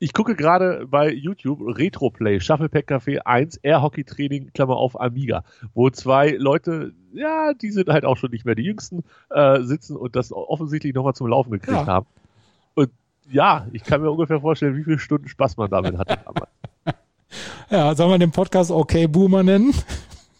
Ich 0.00 0.12
gucke 0.12 0.36
gerade 0.36 0.86
bei 0.88 1.10
YouTube 1.12 1.60
Retroplay, 1.60 2.38
Shufflepack 2.38 2.88
Café 2.88 3.18
1, 3.18 3.56
Air 3.58 3.82
Hockey 3.82 4.04
Training, 4.04 4.52
Klammer 4.54 4.76
auf 4.76 5.00
Amiga, 5.00 5.42
wo 5.74 5.90
zwei 5.90 6.30
Leute, 6.38 6.92
ja, 7.12 7.52
die 7.52 7.72
sind 7.72 7.88
halt 7.88 8.04
auch 8.04 8.16
schon 8.16 8.30
nicht 8.30 8.44
mehr 8.44 8.54
die 8.54 8.62
Jüngsten, 8.62 9.02
äh, 9.30 9.60
sitzen 9.62 9.96
und 9.96 10.14
das 10.14 10.32
offensichtlich 10.32 10.94
nochmal 10.94 11.14
zum 11.14 11.26
Laufen 11.26 11.50
gekriegt 11.50 11.72
Ja. 11.76 11.86
haben. 11.86 12.06
Und 12.74 12.90
ja, 13.28 13.66
ich 13.72 13.82
kann 13.82 14.00
mir 14.00 14.12
ungefähr 14.12 14.40
vorstellen, 14.40 14.76
wie 14.76 14.84
viele 14.84 15.00
Stunden 15.00 15.26
Spaß 15.28 15.56
man 15.56 15.68
damit 15.68 15.98
hatte 15.98 16.18
damals. 16.24 16.50
Ja, 17.70 17.94
sollen 17.94 18.10
wir 18.10 18.18
den 18.18 18.30
Podcast 18.30 18.70
Okay 18.70 19.06
Boomer 19.06 19.42
nennen? 19.42 19.74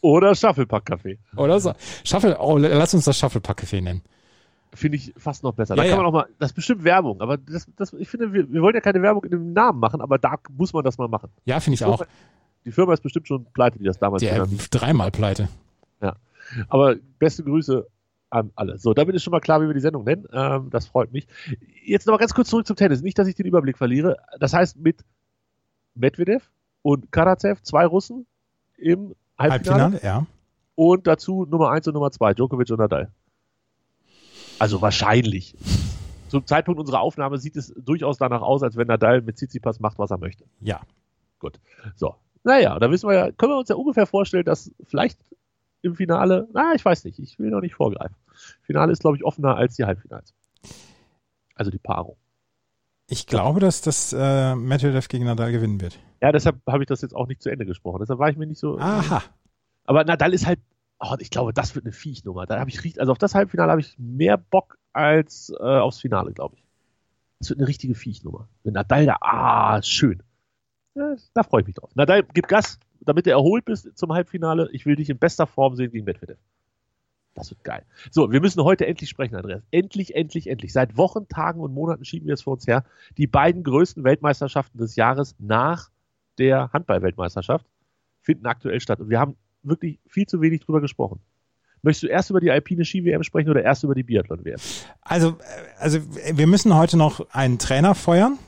Oder 0.00 0.34
Shufflepack 0.34 0.84
Café. 0.88 1.18
Oder 1.36 1.60
so? 1.60 1.72
Shuffle, 2.04 2.38
oh, 2.38 2.56
lass 2.56 2.94
uns 2.94 3.04
das 3.04 3.18
Shufflepack 3.18 3.60
Café 3.60 3.80
nennen. 3.80 4.02
Finde 4.74 4.96
ich 4.96 5.14
fast 5.16 5.42
noch 5.42 5.54
besser. 5.54 5.74
Ja, 5.74 5.82
da 5.82 5.82
kann 5.82 5.90
ja. 5.90 5.96
man 5.96 6.06
auch 6.06 6.12
mal, 6.12 6.26
das 6.38 6.50
ist 6.50 6.54
bestimmt 6.54 6.84
Werbung, 6.84 7.20
aber 7.20 7.38
das, 7.38 7.66
das, 7.76 7.92
ich 7.94 8.08
finde, 8.08 8.32
wir, 8.32 8.52
wir 8.52 8.60
wollen 8.62 8.74
ja 8.74 8.80
keine 8.80 9.00
Werbung 9.02 9.24
in 9.24 9.30
dem 9.30 9.52
Namen 9.52 9.80
machen, 9.80 10.00
aber 10.00 10.18
da 10.18 10.36
muss 10.56 10.72
man 10.72 10.84
das 10.84 10.98
mal 10.98 11.08
machen. 11.08 11.30
Ja, 11.46 11.58
finde 11.60 11.76
ich 11.76 11.84
auch. 11.84 12.04
Die 12.64 12.72
Firma 12.72 12.92
ist 12.92 13.02
bestimmt 13.02 13.26
schon 13.26 13.46
pleite, 13.52 13.78
die 13.78 13.84
das 13.84 13.98
damals 13.98 14.20
Der 14.20 14.34
genannt 14.34 14.52
hat. 14.52 14.68
dreimal 14.70 15.10
pleite. 15.10 15.48
Aber 16.68 16.96
beste 17.18 17.44
Grüße 17.44 17.86
an 18.30 18.50
alle. 18.54 18.78
So, 18.78 18.94
damit 18.94 19.14
ist 19.14 19.22
schon 19.22 19.30
mal 19.30 19.40
klar, 19.40 19.62
wie 19.62 19.66
wir 19.66 19.74
die 19.74 19.80
Sendung 19.80 20.04
nennen. 20.04 20.26
Ähm, 20.32 20.70
das 20.70 20.86
freut 20.86 21.12
mich. 21.12 21.26
Jetzt 21.84 22.06
noch 22.06 22.14
mal 22.14 22.18
ganz 22.18 22.34
kurz 22.34 22.48
zurück 22.48 22.66
zum 22.66 22.76
Tennis. 22.76 23.02
Nicht, 23.02 23.18
dass 23.18 23.28
ich 23.28 23.34
den 23.34 23.46
Überblick 23.46 23.78
verliere. 23.78 24.16
Das 24.38 24.52
heißt, 24.52 24.78
mit 24.78 25.04
Medvedev 25.94 26.50
und 26.82 27.10
Karatsev, 27.10 27.62
zwei 27.62 27.86
Russen 27.86 28.26
im 28.76 29.14
Halbfinale, 29.38 29.82
Halbfinale, 29.82 30.00
ja. 30.02 30.26
und 30.74 31.06
dazu 31.06 31.46
Nummer 31.46 31.70
eins 31.70 31.86
und 31.86 31.94
Nummer 31.94 32.10
zwei, 32.10 32.34
Djokovic 32.34 32.70
und 32.70 32.78
Nadal. 32.78 33.10
Also 34.58 34.82
wahrscheinlich. 34.82 35.54
Zum 36.28 36.46
Zeitpunkt 36.46 36.78
unserer 36.78 37.00
Aufnahme 37.00 37.38
sieht 37.38 37.56
es 37.56 37.72
durchaus 37.76 38.18
danach 38.18 38.42
aus, 38.42 38.62
als 38.62 38.76
wenn 38.76 38.86
Nadal 38.86 39.22
mit 39.22 39.36
Tsitsipas 39.36 39.80
macht, 39.80 39.98
was 39.98 40.10
er 40.10 40.18
möchte. 40.18 40.44
Ja. 40.60 40.80
So. 41.94 42.16
Naja, 42.44 42.78
da 42.78 42.90
wissen 42.90 43.08
wir 43.08 43.14
ja, 43.14 43.32
können 43.32 43.52
wir 43.52 43.58
uns 43.58 43.68
ja 43.68 43.76
ungefähr 43.76 44.06
vorstellen, 44.06 44.44
dass 44.44 44.70
vielleicht 44.84 45.18
im 45.82 45.94
Finale, 45.94 46.48
na, 46.52 46.74
ich 46.74 46.84
weiß 46.84 47.04
nicht, 47.04 47.18
ich 47.18 47.38
will 47.38 47.50
noch 47.50 47.60
nicht 47.60 47.74
vorgreifen. 47.74 48.16
Finale 48.62 48.92
ist, 48.92 49.00
glaube 49.00 49.16
ich, 49.16 49.24
offener 49.24 49.56
als 49.56 49.76
die 49.76 49.84
Halbfinals. 49.84 50.34
Also 51.54 51.70
die 51.70 51.78
Paarung. 51.78 52.16
Ich 53.06 53.26
glaube, 53.26 53.60
dass 53.60 53.80
das 53.80 54.12
äh, 54.12 54.54
Medvedev 54.54 55.08
gegen 55.08 55.24
Nadal 55.24 55.50
gewinnen 55.50 55.80
wird. 55.80 55.98
Ja, 56.20 56.32
deshalb 56.32 56.56
habe 56.66 56.82
ich 56.82 56.88
das 56.88 57.02
jetzt 57.02 57.14
auch 57.14 57.28
nicht 57.28 57.42
zu 57.42 57.50
Ende 57.50 57.66
gesprochen. 57.66 58.00
Deshalb 58.00 58.18
war 58.18 58.28
ich 58.28 58.36
mir 58.36 58.46
nicht 58.46 58.58
so. 58.58 58.78
Aha. 58.78 59.22
Aber 59.84 60.04
Nadal 60.04 60.34
ist 60.34 60.46
halt, 60.46 60.60
oh, 60.98 61.14
ich 61.18 61.30
glaube, 61.30 61.52
das 61.52 61.74
wird 61.74 61.84
eine 61.84 61.92
Viechnummer. 61.92 62.46
Da 62.46 62.58
habe 62.58 62.70
ich 62.70 62.84
richtig, 62.84 63.00
also 63.00 63.12
auf 63.12 63.18
das 63.18 63.34
Halbfinale 63.34 63.70
habe 63.70 63.80
ich 63.80 63.98
mehr 63.98 64.36
Bock 64.36 64.78
als 64.92 65.52
äh, 65.58 65.62
aufs 65.62 66.00
Finale, 66.00 66.32
glaube 66.32 66.56
ich. 66.56 66.64
Das 67.38 67.50
wird 67.50 67.60
eine 67.60 67.68
richtige 67.68 67.94
Viechnummer. 67.94 68.48
Wenn 68.64 68.74
Nadal 68.74 69.06
da, 69.06 69.16
ah, 69.20 69.80
schön. 69.82 70.22
Ja, 70.94 71.14
da 71.34 71.42
freue 71.44 71.60
ich 71.60 71.66
mich 71.68 71.76
drauf. 71.76 71.94
Nadal, 71.94 72.24
gib 72.34 72.48
Gas, 72.48 72.80
damit 73.00 73.26
du 73.26 73.30
erholt 73.30 73.64
bist 73.64 73.96
zum 73.96 74.12
Halbfinale. 74.12 74.68
Ich 74.72 74.86
will 74.86 74.96
dich 74.96 75.08
in 75.08 75.18
bester 75.18 75.46
Form 75.46 75.76
sehen 75.76 75.92
gegen 75.92 76.04
Medvedev. 76.04 76.38
Das 77.34 77.50
wird 77.50 77.62
geil. 77.62 77.84
So, 78.10 78.32
wir 78.32 78.40
müssen 78.40 78.64
heute 78.64 78.86
endlich 78.86 79.08
sprechen, 79.08 79.36
Andreas. 79.36 79.62
Endlich, 79.70 80.16
endlich, 80.16 80.48
endlich. 80.48 80.72
Seit 80.72 80.96
Wochen, 80.96 81.28
Tagen 81.28 81.60
und 81.60 81.72
Monaten 81.72 82.04
schieben 82.04 82.26
wir 82.26 82.34
es 82.34 82.42
vor 82.42 82.54
uns 82.54 82.66
her. 82.66 82.84
Die 83.16 83.28
beiden 83.28 83.62
größten 83.62 84.02
Weltmeisterschaften 84.02 84.78
des 84.78 84.96
Jahres 84.96 85.36
nach 85.38 85.90
der 86.38 86.72
Handball-Weltmeisterschaft 86.72 87.66
finden 88.20 88.46
aktuell 88.46 88.80
statt. 88.80 89.00
Und 89.00 89.10
wir 89.10 89.20
haben 89.20 89.36
wirklich 89.62 89.98
viel 90.06 90.26
zu 90.26 90.40
wenig 90.40 90.60
drüber 90.60 90.80
gesprochen. 90.80 91.20
Möchtest 91.82 92.04
du 92.04 92.06
erst 92.08 92.30
über 92.30 92.40
die 92.40 92.50
alpine 92.50 92.84
Ski-WM 92.84 93.22
sprechen 93.22 93.50
oder 93.50 93.62
erst 93.62 93.84
über 93.84 93.94
die 93.94 94.02
Biathlon-WM? 94.02 94.58
Also, 95.00 95.38
also 95.78 96.00
wir 96.32 96.46
müssen 96.46 96.74
heute 96.74 96.96
noch 96.96 97.28
einen 97.30 97.58
Trainer 97.58 97.94
feuern. 97.94 98.38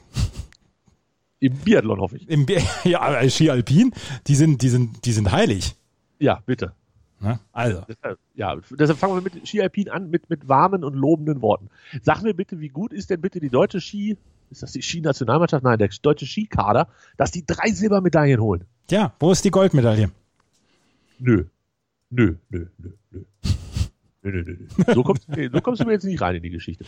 Im 1.39 1.57
Biathlon 1.57 2.01
hoffe 2.01 2.17
ich. 2.17 2.29
Im 2.29 2.45
Bi 2.45 2.59
ja, 2.85 3.29
Ski 3.29 3.51
Alpin, 3.51 3.93
die 4.27 4.35
sind, 4.35 4.63
die 4.63 4.69
sind, 4.69 5.05
die 5.05 5.13
sind 5.13 5.31
heilig. 5.31 5.75
Ja, 6.19 6.43
bitte. 6.45 6.75
Ne? 7.21 7.39
Also. 7.53 7.83
Deshalb, 7.89 8.19
ja, 8.35 8.57
deshalb 8.71 8.99
fangen 8.99 9.15
wir 9.15 9.23
mit 9.23 9.47
Ski 9.49 9.63
Alpin 9.63 9.91
an, 9.91 10.11
mit, 10.11 10.29
mit 10.29 10.49
warmen 10.49 10.85
und 10.85 10.95
lobenden 10.95 11.41
Worten. 11.41 11.69
Sag 12.03 12.23
mir 12.23 12.35
bitte, 12.35 12.61
wie 12.61 12.69
gut 12.69 12.93
ist 12.93 13.11
denn 13.11 13.21
bitte 13.21 13.41
die 13.41 13.51
deutsche 13.51 13.81
Ski, 13.81 14.17
ist 14.51 14.63
das 14.63 14.73
die 14.73 14.83
Ski-Nationalmannschaft? 14.83 15.65
Nein, 15.65 15.79
der 15.79 15.89
deutsche 16.03 16.27
Skikader, 16.27 16.89
dass 17.17 17.31
die 17.31 17.45
drei 17.47 17.71
Silbermedaillen 17.71 18.41
holen. 18.41 18.65
Ja, 18.91 19.13
wo 19.21 19.31
ist 19.33 19.45
die 19.45 19.51
Goldmedaille? 19.51 20.11
Nö. 21.19 21.45
Nö, 22.11 22.35
nö, 22.49 22.67
nö, 22.79 22.91
nö. 23.13 23.21
Nö, 24.23 24.31
nö, 24.33 24.43
nö. 24.43 24.95
So 24.95 25.03
kommst, 25.03 25.27
du 25.29 25.33
mir, 25.37 25.51
so 25.51 25.61
kommst 25.61 25.81
du 25.81 25.87
mir 25.87 25.93
jetzt 25.93 26.05
nicht 26.05 26.21
rein 26.21 26.35
in 26.37 26.43
die 26.43 26.51
Geschichte. 26.51 26.85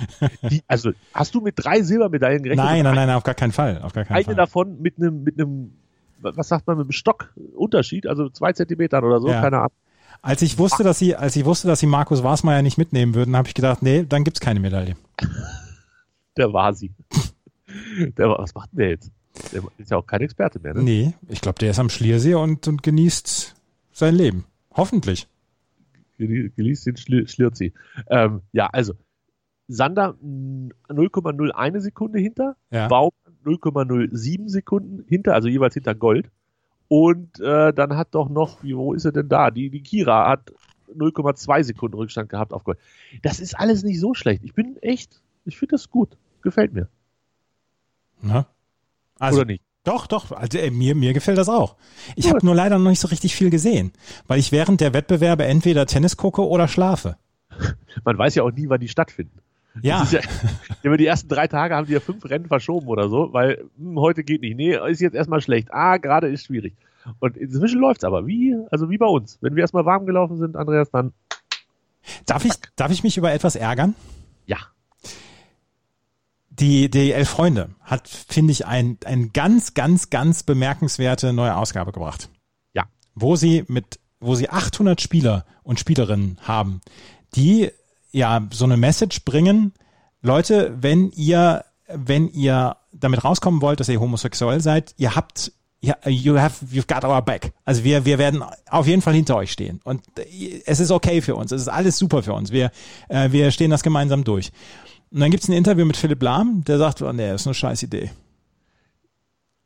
Die, 0.51 0.63
also, 0.67 0.93
hast 1.15 1.35
du 1.35 1.41
mit 1.41 1.55
drei 1.57 1.81
Silbermedaillen 1.83 2.43
gerechnet? 2.43 2.67
Nein, 2.67 2.83
nein, 2.85 2.95
nein, 2.95 3.11
auf 3.11 3.23
gar 3.23 3.35
keinen 3.35 3.53
Fall. 3.53 3.81
Auf 3.81 3.93
gar 3.95 4.05
keinen 4.05 4.17
Eine 4.17 4.25
Fall. 4.25 4.35
davon 4.35 4.83
mit 4.83 4.99
einem, 4.99 5.23
mit 5.23 5.41
einem, 5.41 5.73
was 6.21 6.49
sagt 6.49 6.67
man, 6.67 6.77
mit 6.77 6.85
einem 6.87 6.93
Stockunterschied, 6.93 8.07
also 8.07 8.29
zwei 8.29 8.53
Zentimetern 8.53 9.05
oder 9.05 9.21
so, 9.21 9.29
Ja. 9.29 9.41
keine 9.41 9.59
Ahnung. 9.59 9.73
Als 10.21 10.43
ich 10.43 10.59
wusste, 10.59 10.83
dass 10.85 10.99
sie, 10.99 11.17
als 11.17 11.35
ich 11.37 11.45
wusste, 11.45 11.67
dass 11.69 11.81
sie 11.81 11.87
Markus 11.87 12.23
Wasmeier 12.23 12.63
nicht 12.63 12.79
mitnehmen 12.79 13.15
würden, 13.15 13.35
habe 13.35 13.49
ich 13.49 13.55
gedacht, 13.55 13.83
nee, 13.83 14.05
dann 14.09 14.25
gibt's 14.25 14.41
keine 14.41 14.61
Medaille. 14.61 14.95
Der 16.37 16.53
war 16.53 16.73
sie. 16.75 16.93
Der 18.17 18.29
was 18.31 18.55
macht 18.55 18.73
denn 18.73 18.79
der 18.79 18.89
jetzt? 18.91 19.11
Der 19.53 19.63
ist 19.79 19.91
ja 19.91 19.97
auch 19.97 20.07
kein 20.07 20.21
Experte 20.21 20.61
mehr, 20.61 20.75
ne? 20.75 20.83
Nee, 20.83 21.15
ich 21.29 21.41
glaube, 21.41 21.59
der 21.59 21.71
ist 21.71 21.79
am 21.79 21.89
Schliersee 21.89 22.35
und, 22.35 22.69
und 22.69 22.83
genießt 22.83 23.55
sein 23.93 24.15
Leben. 24.15 24.45
Hoffentlich. 24.75 25.27
Geleast 26.19 26.87
den 26.87 26.97
Schli- 26.97 27.29
Schlirzi. 27.29 27.73
Ähm, 28.09 28.43
ja, 28.53 28.67
also, 28.73 28.95
Sander 29.69 30.15
mh, 30.21 30.71
0,01 30.89 31.81
Sekunde 31.81 32.19
hinter, 32.19 32.57
Ja. 32.71 32.89
Baum 32.89 33.11
0,07 33.45 34.49
Sekunden 34.49 35.05
hinter, 35.09 35.35
also 35.35 35.49
jeweils 35.49 35.75
hinter 35.75 35.95
Gold. 35.95 36.31
Und 36.89 37.41
äh, 37.41 37.73
dann 37.73 37.97
hat 37.97 38.09
doch 38.15 38.29
noch, 38.29 38.63
wie, 38.63 38.77
wo 38.77 38.93
ist 38.93 39.05
er 39.07 39.13
denn 39.13 39.29
da? 39.29 39.51
Die, 39.51 39.71
die 39.71 39.83
Kira 39.83 40.29
hat 40.29 40.53
0,2 40.95 41.65
Sekunden 41.65 41.97
Rückstand 41.97 42.29
gehabt 42.29 42.53
auf 42.53 42.65
Gold. 42.65 42.79
Das 43.23 43.41
ist 43.41 43.59
alles 43.59 43.83
nicht 43.83 43.99
so 43.99 44.13
schlecht. 44.15 44.45
Ich 44.45 44.53
bin 44.53 44.77
echt, 44.83 45.23
ich 45.47 45.59
finde 45.59 45.73
das 45.73 45.91
gut. 45.91 46.17
Gefällt 46.43 46.73
mir. 46.75 46.89
Ne? 48.23 48.47
Also, 49.19 49.41
Oder 49.41 49.47
nicht? 49.47 49.63
Doch, 49.85 50.07
doch. 50.07 50.31
Also, 50.33 50.59
äh, 50.59 50.71
mir, 50.71 50.95
mir 50.95 51.13
gefällt 51.13 51.39
das 51.39 51.49
auch. 51.49 51.77
Ich 52.17 52.29
habe 52.29 52.45
nur 52.45 52.55
leider 52.55 52.79
noch 52.79 52.91
nicht 52.91 53.01
so 53.01 53.09
richtig 53.09 53.35
viel 53.35 53.51
gesehen, 53.51 53.93
weil 54.27 54.39
ich 54.39 54.53
während 54.53 54.81
der 54.81 54.95
Wettbewerbe 54.95 55.45
entweder 55.45 55.87
Tennis 55.87 56.17
gucke 56.17 56.47
oder 56.47 56.69
schlafe. 56.69 57.17
Man 58.05 58.17
weiß 58.17 58.37
ja 58.37 58.45
auch 58.45 58.53
nie, 58.53 58.69
wann 58.69 58.81
die 58.81 58.89
stattfinden. 58.89 59.41
Ja, 59.81 60.07
ja, 60.11 60.21
über 60.83 60.99
die 60.99 61.07
ersten 61.07 61.29
drei 61.29 61.49
Tage 61.49 61.75
haben 61.75 61.87
die 61.87 61.95
ja 61.95 62.01
fünf 62.01 62.29
Rennen 62.29 62.47
verschoben 62.47 62.89
oder 62.89 63.09
so, 63.09 63.33
weil 63.33 63.65
hm, 63.79 63.99
heute 63.99 64.23
geht 64.23 64.43
nicht. 64.43 64.57
Nee, 64.57 64.77
ist 64.89 65.01
jetzt 65.01 65.15
erstmal 65.15 65.41
schlecht. 65.41 65.73
Ah, 65.73 65.97
gerade 65.97 66.29
ist 66.29 66.47
schwierig. 66.47 66.75
Und 67.21 67.37
inzwischen 67.37 67.81
läuft's 67.81 68.05
aber. 68.05 68.27
Wie? 68.27 68.57
Also 68.71 68.91
wie 68.91 68.99
bei 68.99 69.07
uns. 69.07 69.39
Wenn 69.41 69.57
wir 69.57 69.63
erstmal 69.63 69.87
warm 69.87 70.07
gelaufen 70.07 70.37
sind, 70.39 70.57
Andreas, 70.57 70.91
dann 70.91 71.13
darf 72.27 72.45
ich, 72.45 72.53
darf 72.77 72.93
ich 72.93 73.03
mich 73.03 73.17
über 73.17 73.33
etwas 73.33 73.57
ärgern? 73.57 73.95
ja. 74.47 74.59
Die, 76.59 76.91
die 76.91 77.13
Elf 77.13 77.31
Freunde 77.31 77.71
hat, 77.81 78.09
finde 78.09 78.53
ich, 78.53 78.67
ein, 78.67 78.99
ein 79.05 79.33
ganz, 79.33 79.75
ganz, 79.75 80.11
ganz 80.11 80.43
bemerkenswerte 80.43 81.33
neue 81.33 81.57
Ausgabe 81.57 81.93
gebracht. 81.93 82.29
Ja. 82.75 82.85
Wo 83.15 83.37
sie 83.37 83.65
mit, 83.69 83.99
wo 84.21 84.35
sie 84.35 84.51
800 84.51 85.01
Spieler 85.01 85.47
und 85.63 85.81
Spielerinnen 85.81 86.39
haben, 86.43 86.83
die 87.35 87.71
ja 88.11 88.47
so 88.53 88.65
eine 88.65 88.77
Message 88.77 89.25
bringen. 89.25 89.73
Leute, 90.21 90.77
wenn 90.81 91.11
ihr, 91.13 91.65
wenn 91.89 92.29
ihr 92.29 92.77
damit 92.93 93.25
rauskommen 93.25 93.63
wollt, 93.63 93.81
dass 93.81 93.89
ihr 93.89 94.01
homosexuell 94.01 94.61
seid, 94.61 94.95
ihr 94.99 95.17
habt 95.17 95.53
ja, 95.83 95.97
you 96.07 96.39
have, 96.39 96.65
you've 96.67 96.87
got 96.87 97.05
our 97.05 97.21
back. 97.23 97.53
Also 97.65 97.83
wir, 97.85 98.05
wir 98.05 98.19
werden 98.19 98.43
auf 98.71 98.87
jeden 98.87 99.03
Fall 99.03 99.15
hinter 99.15 99.37
euch 99.37 99.51
stehen. 99.53 99.81
Und 99.85 100.01
äh, 100.19 100.63
es 100.65 100.79
ist 100.81 100.91
okay 100.93 101.21
für 101.21 101.35
uns. 101.35 101.51
Es 101.53 101.63
ist 101.63 101.69
alles 101.69 101.99
super 101.99 102.23
für 102.23 102.33
uns. 102.35 102.53
Wir, 102.53 102.71
äh, 103.09 103.33
wir 103.33 103.51
stehen 103.51 103.71
das 103.71 103.83
gemeinsam 103.83 104.23
durch. 104.25 104.53
Und 105.11 105.21
dann 105.21 105.31
gibt's 105.31 105.49
ein 105.49 105.53
Interview 105.53 105.85
mit 105.85 105.97
Philipp 105.97 106.23
Lahm, 106.23 106.63
der 106.65 106.79
sagt, 106.79 107.03
oh, 107.03 107.13
nee, 107.13 107.29
das 107.31 107.43
ist 107.43 107.47
eine 107.49 107.55
scheiß 107.55 107.83
Idee. 107.83 108.11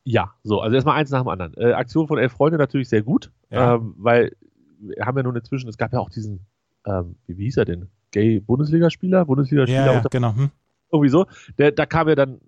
Ja, 0.03 0.33
so, 0.43 0.61
also 0.61 0.73
erstmal 0.75 0.95
eins 0.97 1.11
nach 1.11 1.21
dem 1.21 1.27
anderen. 1.27 1.53
Äh, 1.57 1.73
Aktion 1.73 2.07
von 2.07 2.17
Elf 2.17 2.31
Freunde 2.31 2.57
natürlich 2.57 2.89
sehr 2.89 3.03
gut, 3.03 3.31
Ja. 3.49 3.75
ähm, 3.75 3.93
weil 3.97 4.35
wir 4.79 5.05
haben 5.05 5.17
ja 5.17 5.23
nun 5.23 5.35
inzwischen, 5.35 5.67
es 5.69 5.77
gab 5.77 5.91
ja 5.93 5.99
auch 5.99 6.09
diesen, 6.09 6.45
ähm, 6.85 7.15
wie, 7.27 7.37
wie 7.37 7.43
hieß 7.45 7.57
er 7.57 7.65
denn? 7.65 7.89
Gay-Bundesligaspieler? 8.11 9.25
Bundesligaspieler 9.25 9.85
Ja, 9.85 9.91
ja 9.91 9.97
unter- 9.97 10.09
genau. 10.09 10.33
Hm? 10.35 10.49
irgendwie 10.91 11.09
so. 11.09 11.25
Der, 11.57 11.71
da 11.73 11.85
kam 11.85 12.07
ja 12.07 12.15
dann, 12.15 12.39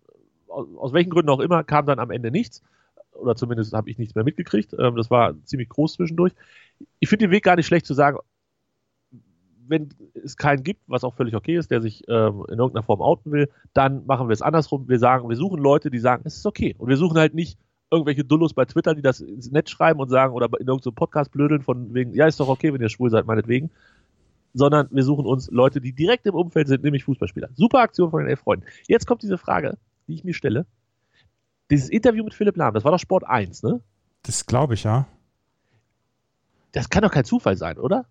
aus, 0.48 0.68
aus 0.78 0.94
welchen 0.94 1.10
Gründen 1.10 1.30
auch 1.30 1.42
immer, 1.42 1.64
kam 1.66 1.86
dann 1.86 2.00
am 2.00 2.12
Ende 2.12 2.32
nichts. 2.32 2.64
Oder 3.20 3.36
zumindest 3.36 3.74
habe 3.74 3.90
ich 3.90 3.98
nichts 3.98 4.16
mehr 4.16 4.24
mitgekriegt. 4.24 4.74
Ähm, 4.78 4.96
das 4.96 5.10
war 5.10 5.36
ziemlich 5.46 5.70
groß 5.70 5.94
zwischendurch. 5.94 6.34
Ich 7.00 7.10
finde 7.10 7.26
den 7.26 7.32
Weg 7.32 7.44
gar 7.44 7.56
nicht 7.56 7.68
schlecht 7.68 7.86
zu 7.86 7.94
sagen, 7.94 8.18
wenn 9.70 9.90
es 10.24 10.36
keinen 10.36 10.64
gibt, 10.64 10.82
was 10.88 11.04
auch 11.04 11.14
völlig 11.14 11.36
okay 11.36 11.56
ist, 11.56 11.70
der 11.72 11.82
sich 11.82 12.04
ähm, 12.08 12.44
in 12.50 12.58
irgendeiner 12.58 12.84
Form 12.84 13.02
outen 13.02 13.32
will, 13.32 13.50
dann 13.74 14.06
machen 14.06 14.28
wir 14.28 14.34
es 14.34 14.42
andersrum. 14.42 14.90
Wir 14.90 15.00
sagen, 15.00 15.30
wir 15.30 15.36
suchen 15.36 15.62
Leute, 15.62 15.92
die 15.92 16.00
sagen, 16.00 16.24
es 16.26 16.38
ist 16.38 16.46
okay. 16.46 16.76
Und 16.78 16.90
wir 16.90 16.98
suchen 16.98 17.18
halt 17.18 17.36
nicht 17.36 17.60
irgendwelche 17.92 18.24
Dullos 18.24 18.54
bei 18.54 18.66
Twitter, 18.66 18.96
die 18.96 19.02
das 19.02 19.22
ins 19.22 19.52
Netz 19.52 19.70
schreiben 19.70 20.00
und 20.00 20.10
sagen 20.10 20.34
oder 20.34 20.48
in 20.60 20.68
irgendeinem 20.68 20.96
Podcast 20.96 21.32
blödeln 21.32 21.62
von 21.62 21.94
wegen, 21.94 22.14
ja, 22.14 22.28
ist 22.28 22.40
doch 22.40 22.50
okay, 22.50 22.74
wenn 22.74 22.82
ihr 22.82 22.90
schwul 22.90 23.10
seid, 23.10 23.26
meinetwegen. 23.26 23.70
Sondern 24.54 24.88
wir 24.92 25.04
suchen 25.04 25.26
uns 25.26 25.50
Leute, 25.52 25.80
die 25.80 25.94
direkt 25.94 26.26
im 26.26 26.34
Umfeld 26.34 26.68
sind, 26.68 26.84
nämlich 26.84 27.04
Fußballspieler. 27.04 27.50
Super 27.54 27.80
Aktion 27.80 28.10
von 28.10 28.22
den 28.22 28.30
elf 28.30 28.40
Freunden. 28.40 28.66
Jetzt 28.88 29.06
kommt 29.06 29.22
diese 29.22 29.38
Frage, 29.38 29.78
die 30.08 30.16
ich 30.16 30.24
mir 30.24 30.34
stelle. 30.34 30.66
Dieses 31.72 31.90
Interview 31.90 32.24
mit 32.24 32.34
Philipp 32.34 32.58
Lahm, 32.58 32.74
das 32.74 32.84
war 32.84 32.92
doch 32.92 33.00
Sport 33.00 33.26
1, 33.26 33.64
ne? 33.64 33.82
Das 34.24 34.46
glaube 34.46 34.74
ich, 34.74 34.84
ja. 34.84 35.08
Das 36.72 36.90
kann 36.90 37.02
doch 37.04 37.12
kein 37.12 37.26
Zufall 37.26 37.58
sein, 37.58 37.78
oder? 37.78 38.06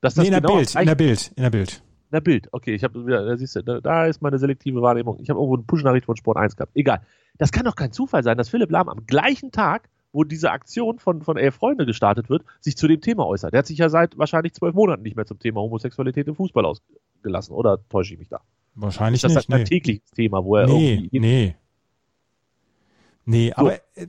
Dass 0.00 0.16
Nee, 0.16 0.26
in 0.26 0.30
der 0.32 0.40
genau 0.40 0.56
Bild, 0.56 0.76
am 0.76 0.82
in 0.82 0.86
der 0.88 0.94
Bild, 0.94 1.32
in 1.36 1.42
der 1.42 1.50
Bild. 1.50 1.82
Na 2.10 2.20
Bild, 2.20 2.48
okay, 2.52 2.74
ich 2.74 2.84
habe 2.84 3.06
wieder, 3.06 3.24
da 3.24 3.36
siehst 3.36 3.56
du, 3.56 3.80
da, 3.80 4.06
ist 4.06 4.20
meine 4.20 4.38
selektive 4.38 4.82
Wahrnehmung. 4.82 5.18
Ich 5.20 5.30
habe 5.30 5.38
irgendwo 5.40 5.54
eine 5.54 5.62
Push-Nachricht 5.64 6.04
von 6.06 6.16
Sport 6.16 6.36
1 6.36 6.56
gehabt. 6.56 6.72
Egal. 6.76 7.00
Das 7.38 7.52
kann 7.52 7.64
doch 7.64 7.74
kein 7.74 7.92
Zufall 7.92 8.22
sein, 8.22 8.36
dass 8.36 8.50
Philipp 8.50 8.70
Lahm 8.70 8.88
am 8.90 9.06
gleichen 9.06 9.50
Tag, 9.50 9.88
wo 10.12 10.22
diese 10.24 10.50
Aktion 10.50 10.98
von, 10.98 11.22
von 11.22 11.38
Elf 11.38 11.54
Freunde 11.54 11.86
gestartet 11.86 12.28
wird, 12.28 12.44
sich 12.60 12.76
zu 12.76 12.86
dem 12.86 13.00
Thema 13.00 13.26
äußert. 13.26 13.54
Der 13.54 13.58
hat 13.60 13.66
sich 13.66 13.78
ja 13.78 13.88
seit 13.88 14.18
wahrscheinlich 14.18 14.52
zwölf 14.52 14.74
Monaten 14.74 15.02
nicht 15.02 15.16
mehr 15.16 15.24
zum 15.24 15.38
Thema 15.38 15.60
Homosexualität 15.62 16.28
im 16.28 16.34
Fußball 16.34 16.66
ausgelassen. 16.66 17.54
Oder 17.54 17.78
täusche 17.88 18.12
ich 18.12 18.18
mich 18.18 18.28
da? 18.28 18.40
Wahrscheinlich 18.74 19.24
Ist 19.24 19.34
das 19.34 19.48
nicht. 19.48 19.54
ein 19.54 19.60
Nee. 19.60 19.64
tägliches 19.64 20.10
Thema, 20.10 20.44
wo 20.44 20.56
er 20.56 20.66
Nee, 20.66 20.94
irgendwie. 20.94 21.20
nee. 21.20 21.56
Nee, 23.24 23.52
aber 23.54 23.74
äh, 23.94 24.06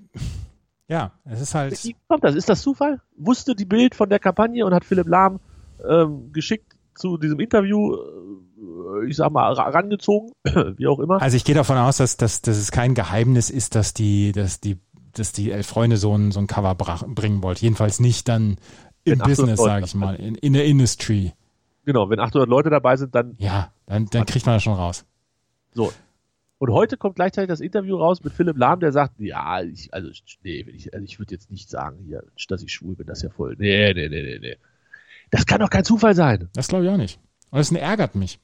ja, 0.87 1.11
es 1.25 1.41
ist 1.41 1.55
halt. 1.55 1.83
Wie 1.83 1.95
kommt 2.07 2.23
das? 2.23 2.35
Ist 2.35 2.49
das 2.49 2.61
Zufall? 2.61 3.01
Wusste 3.17 3.55
die 3.55 3.65
Bild 3.65 3.95
von 3.95 4.09
der 4.09 4.19
Kampagne 4.19 4.65
und 4.65 4.73
hat 4.73 4.85
Philipp 4.85 5.07
Lahm 5.07 5.39
ähm, 5.87 6.31
geschickt 6.33 6.73
zu 6.95 7.17
diesem 7.17 7.39
Interview, 7.39 7.95
äh, 7.95 9.07
ich 9.07 9.15
sag 9.15 9.31
mal, 9.31 9.51
ra- 9.53 9.69
rangezogen, 9.69 10.31
wie 10.77 10.87
auch 10.87 10.99
immer. 10.99 11.21
Also 11.21 11.37
ich 11.37 11.43
gehe 11.45 11.55
davon 11.55 11.77
aus, 11.77 11.97
dass, 11.97 12.17
dass, 12.17 12.41
dass 12.41 12.57
es 12.57 12.71
kein 12.71 12.93
Geheimnis 12.93 13.49
ist, 13.49 13.75
dass 13.75 13.93
die, 13.93 14.31
dass 14.31 14.59
die, 14.59 14.77
dass 15.13 15.31
die 15.31 15.51
elf 15.51 15.67
Freunde 15.67 15.97
so 15.97 16.15
ein, 16.15 16.31
so 16.31 16.39
ein 16.39 16.47
Cover 16.47 16.75
brach, 16.75 17.03
bringen 17.07 17.41
wollt. 17.43 17.59
Jedenfalls 17.59 17.99
nicht 17.99 18.27
dann 18.27 18.57
im 19.05 19.13
Wenn 19.13 19.21
800 19.21 19.25
Business, 19.37 19.59
sage 19.63 19.85
ich 19.85 19.95
mal, 19.95 20.15
in, 20.15 20.35
in 20.35 20.53
der 20.53 20.65
Industry. 20.65 21.33
Genau, 21.85 22.09
wenn 22.09 22.19
800 22.19 22.47
Leute 22.47 22.69
dabei 22.69 22.95
sind, 22.95 23.13
dann 23.15 23.35
Ja, 23.37 23.71
dann, 23.85 24.05
dann 24.07 24.25
kriegt 24.25 24.45
man 24.45 24.55
das 24.55 24.63
schon 24.63 24.73
raus. 24.73 25.05
So. 25.73 25.91
Und 26.63 26.71
heute 26.71 26.95
kommt 26.95 27.15
gleichzeitig 27.15 27.49
das 27.49 27.59
Interview 27.59 27.97
raus 27.97 28.23
mit 28.23 28.31
Philipp 28.31 28.55
Lahm, 28.57 28.79
der 28.79 28.93
sagt, 28.93 29.19
ja, 29.19 29.61
ich, 29.61 29.93
also, 29.93 30.09
nee, 30.43 30.61
ich, 30.61 30.93
also 30.93 31.03
ich 31.03 31.19
würde 31.19 31.33
jetzt 31.33 31.51
nicht 31.51 31.69
sagen 31.69 31.99
hier, 32.05 32.23
dass 32.47 32.63
ich 32.63 32.71
schwul 32.71 32.95
bin, 32.95 33.05
das 33.05 33.17
ist 33.17 33.23
ja 33.23 33.29
voll. 33.31 33.57
Nee, 33.59 33.93
nee, 33.93 34.07
nee, 34.07 34.21
nee, 34.23 34.39
nee. 34.39 34.55
Das 35.29 35.45
kann 35.45 35.59
doch 35.59 35.69
kein 35.69 35.83
Zufall 35.83 36.15
sein. 36.15 36.47
Das 36.53 36.69
glaube 36.69 36.85
ich 36.85 36.89
auch 36.89 36.95
nicht. 36.95 37.19
Und 37.51 37.59
das 37.59 37.69
ärgert 37.69 38.15
mich. 38.15 38.39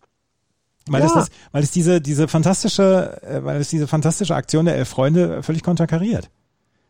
Weil 0.89 0.99
Ja. 0.99 1.07
es 1.07 1.13
das, 1.13 1.29
weil 1.53 1.63
es 1.63 1.71
diese, 1.71 2.01
diese 2.01 2.27
fantastische, 2.27 3.21
äh, 3.23 3.41
weil 3.45 3.61
es 3.61 3.69
diese 3.69 3.88
fantastische 3.88 4.35
Aktion 4.35 4.65
der 4.65 4.75
elf 4.75 4.89
Freunde 4.89 5.41
völlig 5.41 5.63
konterkariert. 5.63 6.29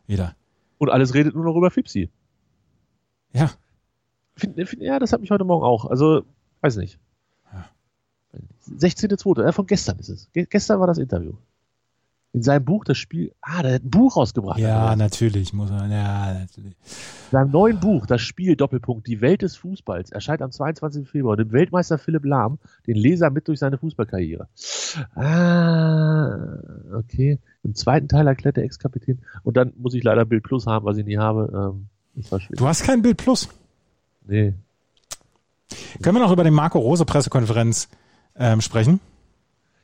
Wieder. 0.08 0.36
Und 0.80 0.90
alles 0.90 1.14
redet 1.14 1.36
nur 1.36 1.44
noch 1.44 1.56
über 1.56 1.70
Fipsi. 1.70 2.10
Ja. 3.34 3.52
Find, 4.36 4.56
find, 4.68 4.82
ja, 4.82 4.98
das 4.98 5.14
hat 5.14 5.22
mich 5.22 5.30
heute 5.30 5.44
Morgen 5.44 5.64
auch. 5.64 5.86
Also, 5.86 6.24
weiß 6.62 6.78
nicht. 6.78 6.98
16.2. 8.78 9.44
Äh, 9.44 9.52
von 9.52 9.66
gestern 9.66 10.00
ist 10.00 10.10
es. 10.10 10.32
Ge 10.32 10.46
gestern 10.50 10.80
war 10.80 10.88
das 10.88 10.98
Interview. 10.98 11.34
In 12.32 12.44
seinem 12.44 12.64
Buch 12.64 12.86
das 12.86 13.00
Spiel, 13.00 13.34
ah, 13.42 13.64
der 13.64 13.76
hat 13.76 13.84
ein 13.84 13.90
Buch 13.90 14.16
rausgebracht. 14.16 14.60
Ja, 14.60 14.96
natürlich 14.96 15.52
muss 15.52 15.72
er. 15.72 15.88
Ja, 15.88 16.34
natürlich. 16.34 16.74
In 16.74 17.32
seinem 17.32 17.50
neuen 17.50 17.80
Buch, 17.80 18.06
das 18.06 18.22
Spiel 18.22 18.56
Doppelpunkt, 18.56 19.08
die 19.08 19.20
Welt 19.22 19.42
des 19.42 19.58
Fußballs, 19.58 20.12
erscheint 20.12 20.44
am 20.44 20.52
22. 20.52 21.10
Februar 21.10 21.38
dem 21.38 21.52
Weltmeister 21.52 21.98
Philipp 21.98 22.26
Lahm 22.26 22.60
den 22.86 22.98
Leser 22.98 23.32
mit 23.32 23.48
durch 23.48 23.58
seine 23.58 23.80
Fußballkarriere. 23.80 24.48
Ah, 25.16 26.60
okay. 26.96 27.40
Im 27.64 27.74
zweiten 27.74 28.08
Teil 28.08 28.28
erklärt 28.28 28.58
der 28.58 28.64
Ex-Kapitän. 28.64 29.20
Und 29.42 29.58
dann 29.58 29.74
muss 29.78 29.96
ich 29.96 30.04
leider 30.04 30.24
Bild 30.26 30.44
Plus 30.44 30.68
haben, 30.68 30.86
was 30.86 30.98
ich 30.98 31.06
nie 31.06 31.18
habe. 31.18 31.74
Ähm. 31.74 31.88
Du 32.52 32.68
hast 32.68 32.84
kein 32.84 33.02
Bild 33.02 33.18
Plus. 33.18 33.50
Nee. 34.28 34.54
Können 36.04 36.18
wir 36.18 36.22
noch 36.22 36.32
über 36.32 36.44
die 36.44 36.52
Marco 36.52 36.78
Rose 36.78 37.06
Pressekonferenz 37.06 37.90
ähm, 38.40 38.62
sprechen? 38.62 39.00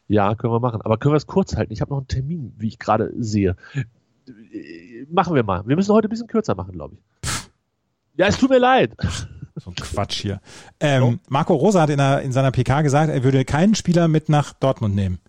Ja, 0.07 0.35
können 0.35 0.53
wir 0.53 0.59
machen. 0.59 0.81
Aber 0.81 0.97
können 0.97 1.13
wir 1.13 1.17
es 1.17 1.27
kurz 1.27 1.55
halten? 1.55 1.73
Ich 1.73 1.81
habe 1.81 1.91
noch 1.91 1.97
einen 1.97 2.07
Termin, 2.07 2.53
wie 2.57 2.67
ich 2.67 2.79
gerade 2.79 3.11
sehe. 3.17 3.55
Machen 5.09 5.35
wir 5.35 5.43
mal. 5.43 5.67
Wir 5.67 5.75
müssen 5.75 5.93
heute 5.93 6.07
ein 6.07 6.09
bisschen 6.09 6.27
kürzer 6.27 6.55
machen, 6.55 6.73
glaube 6.73 6.95
ich. 6.95 7.29
Ja, 8.17 8.27
es 8.27 8.37
tut 8.37 8.49
mir 8.49 8.59
leid. 8.59 8.95
So 9.57 9.69
ein 9.69 9.75
Quatsch 9.75 10.21
hier. 10.21 10.41
Ähm, 10.81 11.21
Marco 11.29 11.53
Rose 11.53 11.79
hat 11.79 11.89
in, 11.89 11.97
einer, 11.97 12.21
in 12.21 12.33
seiner 12.33 12.51
PK 12.51 12.81
gesagt, 12.81 13.09
er 13.09 13.23
würde 13.23 13.45
keinen 13.45 13.73
Spieler 13.73 14.09
mit 14.09 14.27
nach 14.27 14.51
Dortmund 14.51 14.95
nehmen. 14.95 15.19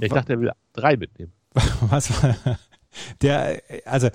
Ich 0.00 0.12
dachte, 0.12 0.34
er 0.34 0.40
will 0.40 0.52
drei 0.74 0.98
mitnehmen. 0.98 1.32
Was? 1.80 2.12
Der, 3.22 3.62
also 3.86 4.08
äh, 4.08 4.10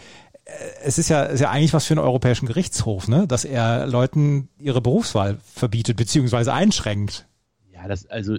es 0.83 0.99
ist 0.99 1.09
ja, 1.09 1.23
ist 1.23 1.39
ja 1.39 1.49
eigentlich 1.49 1.73
was 1.73 1.85
für 1.85 1.93
einen 1.93 2.05
europäischen 2.05 2.45
Gerichtshof, 2.45 3.07
ne? 3.07 3.25
dass 3.27 3.45
er 3.45 3.87
Leuten 3.87 4.49
ihre 4.59 4.81
Berufswahl 4.81 5.37
verbietet 5.43 5.97
beziehungsweise 5.97 6.53
einschränkt. 6.53 7.25
Ja, 7.75 7.89
das, 7.89 8.05
also, 8.07 8.37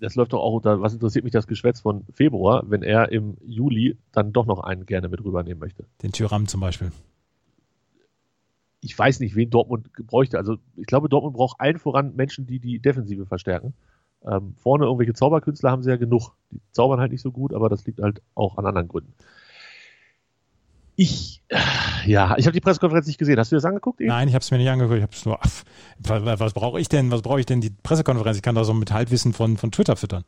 das 0.00 0.14
läuft 0.14 0.32
doch 0.32 0.40
auch 0.40 0.54
unter, 0.54 0.80
was 0.80 0.94
interessiert 0.94 1.24
mich 1.24 1.32
das 1.32 1.46
Geschwätz 1.46 1.80
von 1.80 2.04
Februar, 2.14 2.64
wenn 2.68 2.82
er 2.82 3.12
im 3.12 3.36
Juli 3.44 3.98
dann 4.10 4.32
doch 4.32 4.46
noch 4.46 4.60
einen 4.60 4.86
gerne 4.86 5.08
mit 5.08 5.22
rübernehmen 5.22 5.60
möchte. 5.60 5.84
Den 6.02 6.12
Tyram 6.12 6.48
zum 6.48 6.60
Beispiel. 6.60 6.90
Ich 8.80 8.98
weiß 8.98 9.20
nicht, 9.20 9.36
wen 9.36 9.50
Dortmund 9.50 9.92
bräuchte. 10.06 10.38
Also, 10.38 10.56
ich 10.76 10.86
glaube, 10.86 11.10
Dortmund 11.10 11.36
braucht 11.36 11.60
allen 11.60 11.78
voran 11.78 12.16
Menschen, 12.16 12.46
die 12.46 12.58
die 12.58 12.78
Defensive 12.78 13.26
verstärken. 13.26 13.74
Ähm, 14.24 14.54
vorne 14.56 14.84
irgendwelche 14.86 15.12
Zauberkünstler 15.12 15.70
haben 15.70 15.82
sie 15.82 15.90
ja 15.90 15.96
genug. 15.96 16.32
Die 16.50 16.60
zaubern 16.72 17.00
halt 17.00 17.12
nicht 17.12 17.22
so 17.22 17.32
gut, 17.32 17.52
aber 17.52 17.68
das 17.68 17.86
liegt 17.86 18.00
halt 18.00 18.22
auch 18.34 18.56
an 18.56 18.64
anderen 18.64 18.88
Gründen. 18.88 19.12
Ich, 21.02 21.42
ja, 22.04 22.36
ich 22.36 22.44
habe 22.46 22.52
die 22.52 22.60
Pressekonferenz 22.60 23.06
nicht 23.06 23.16
gesehen. 23.18 23.38
Hast 23.38 23.50
du 23.50 23.56
das 23.56 23.64
angeguckt? 23.64 24.00
Eben? 24.02 24.08
Nein, 24.08 24.28
ich 24.28 24.34
habe 24.34 24.42
es 24.42 24.50
mir 24.50 24.58
nicht 24.58 24.68
angeguckt. 24.68 24.98
Ich 24.98 25.02
habe 25.02 25.12
es 25.14 25.24
nur. 25.24 25.38
Ach, 25.40 25.50
was, 25.98 26.40
was 26.40 26.52
brauche 26.52 26.78
ich 26.78 26.90
denn? 26.90 27.10
Was 27.10 27.22
brauche 27.22 27.40
ich 27.40 27.46
denn 27.46 27.62
die 27.62 27.70
Pressekonferenz? 27.70 28.36
Ich 28.36 28.42
kann 28.42 28.54
da 28.54 28.64
so 28.64 28.74
mit 28.74 28.92
Halbwissen 28.92 29.32
von 29.32 29.56
von 29.56 29.72
Twitter 29.72 29.96
füttern. 29.96 30.24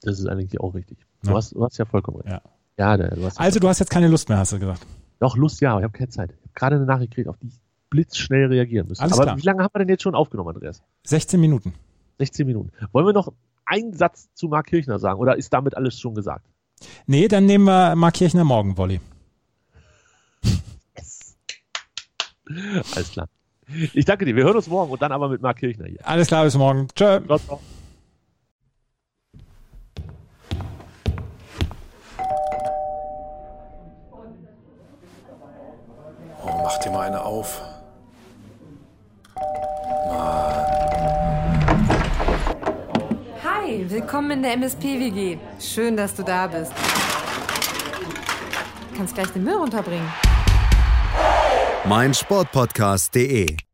Das 0.00 0.18
ist 0.18 0.26
eigentlich 0.26 0.58
auch 0.60 0.74
richtig. 0.74 0.98
Du, 1.22 1.30
Ja. 1.30 1.36
hast, 1.36 1.52
du 1.52 1.64
hast 1.64 1.78
ja 1.78 1.84
vollkommen 1.84 2.16
recht. 2.22 2.30
Ja. 2.30 2.42
Ja, 2.78 2.96
du 2.96 3.30
Also 3.36 3.60
du 3.60 3.68
hast 3.68 3.78
jetzt 3.78 3.90
keine 3.90 4.08
Lust 4.08 4.28
mehr, 4.28 4.38
hast 4.38 4.52
du 4.52 4.58
gesagt. 4.58 4.84
Doch, 5.20 5.36
Lust, 5.36 5.60
ja, 5.60 5.70
aber 5.72 5.80
ich 5.80 5.84
habe 5.84 5.96
keine 5.96 6.08
Zeit. 6.08 6.30
Ich 6.32 6.36
habe 6.42 6.52
gerade 6.54 6.76
eine 6.76 6.86
Nachricht 6.86 7.10
gekriegt, 7.12 7.28
auf 7.28 7.36
die 7.38 7.46
ich 7.46 7.60
blitzschnell 7.90 8.46
reagieren 8.46 8.88
müssen. 8.88 9.02
Alles 9.02 9.12
aber 9.14 9.24
klar. 9.24 9.36
wie 9.36 9.42
lange 9.42 9.62
haben 9.62 9.70
wir 9.72 9.78
denn 9.78 9.88
jetzt 9.88 10.02
schon 10.02 10.16
aufgenommen, 10.16 10.48
Andreas? 10.56 10.82
16 11.04 11.40
Minuten. 11.40 11.74
16 12.18 12.44
Minuten. 12.46 12.70
Wollen 12.90 13.06
wir 13.06 13.12
noch 13.12 13.32
einen 13.66 13.92
Satz 13.92 14.30
zu 14.34 14.48
Marc 14.48 14.66
Kirchner 14.66 14.98
sagen 14.98 15.20
oder 15.20 15.36
ist 15.36 15.52
damit 15.52 15.76
alles 15.76 15.96
schon 16.00 16.14
gesagt? 16.14 16.44
Nee, 17.06 17.28
dann 17.28 17.46
nehmen 17.46 17.64
wir 17.66 17.94
Mark 17.94 18.14
Kirchner 18.14 18.42
morgen 18.42 18.74
Volley. 22.52 22.82
Alles 22.94 23.12
klar. 23.12 23.28
Ich 23.94 24.04
danke 24.04 24.24
dir. 24.24 24.36
Wir 24.36 24.44
hören 24.44 24.56
uns 24.56 24.66
morgen 24.66 24.90
und 24.90 25.00
dann 25.00 25.12
aber 25.12 25.28
mit 25.28 25.40
Marc 25.40 25.58
Kirchner 25.58 25.86
hier. 25.86 26.06
Alles 26.06 26.28
klar, 26.28 26.44
bis 26.44 26.56
morgen. 26.56 26.88
Tschö. 26.94 27.20
Ciao, 27.26 27.38
ciao. 27.38 27.60
Oh, 36.44 36.60
mach 36.62 36.78
dir 36.78 36.90
mal 36.90 37.06
eine 37.06 37.22
auf. 37.24 37.62
Hi, 43.44 43.88
willkommen 43.88 44.32
in 44.32 44.42
der 44.42 44.52
MSP-WG. 44.54 45.38
Schön, 45.58 45.96
dass 45.96 46.14
du 46.14 46.22
da 46.24 46.46
bist. 46.48 46.72
Kannst 48.96 49.14
gleich 49.14 49.28
den 49.28 49.44
Müll 49.44 49.54
runterbringen. 49.54 50.08
meinsportpodcast.de 51.84 53.71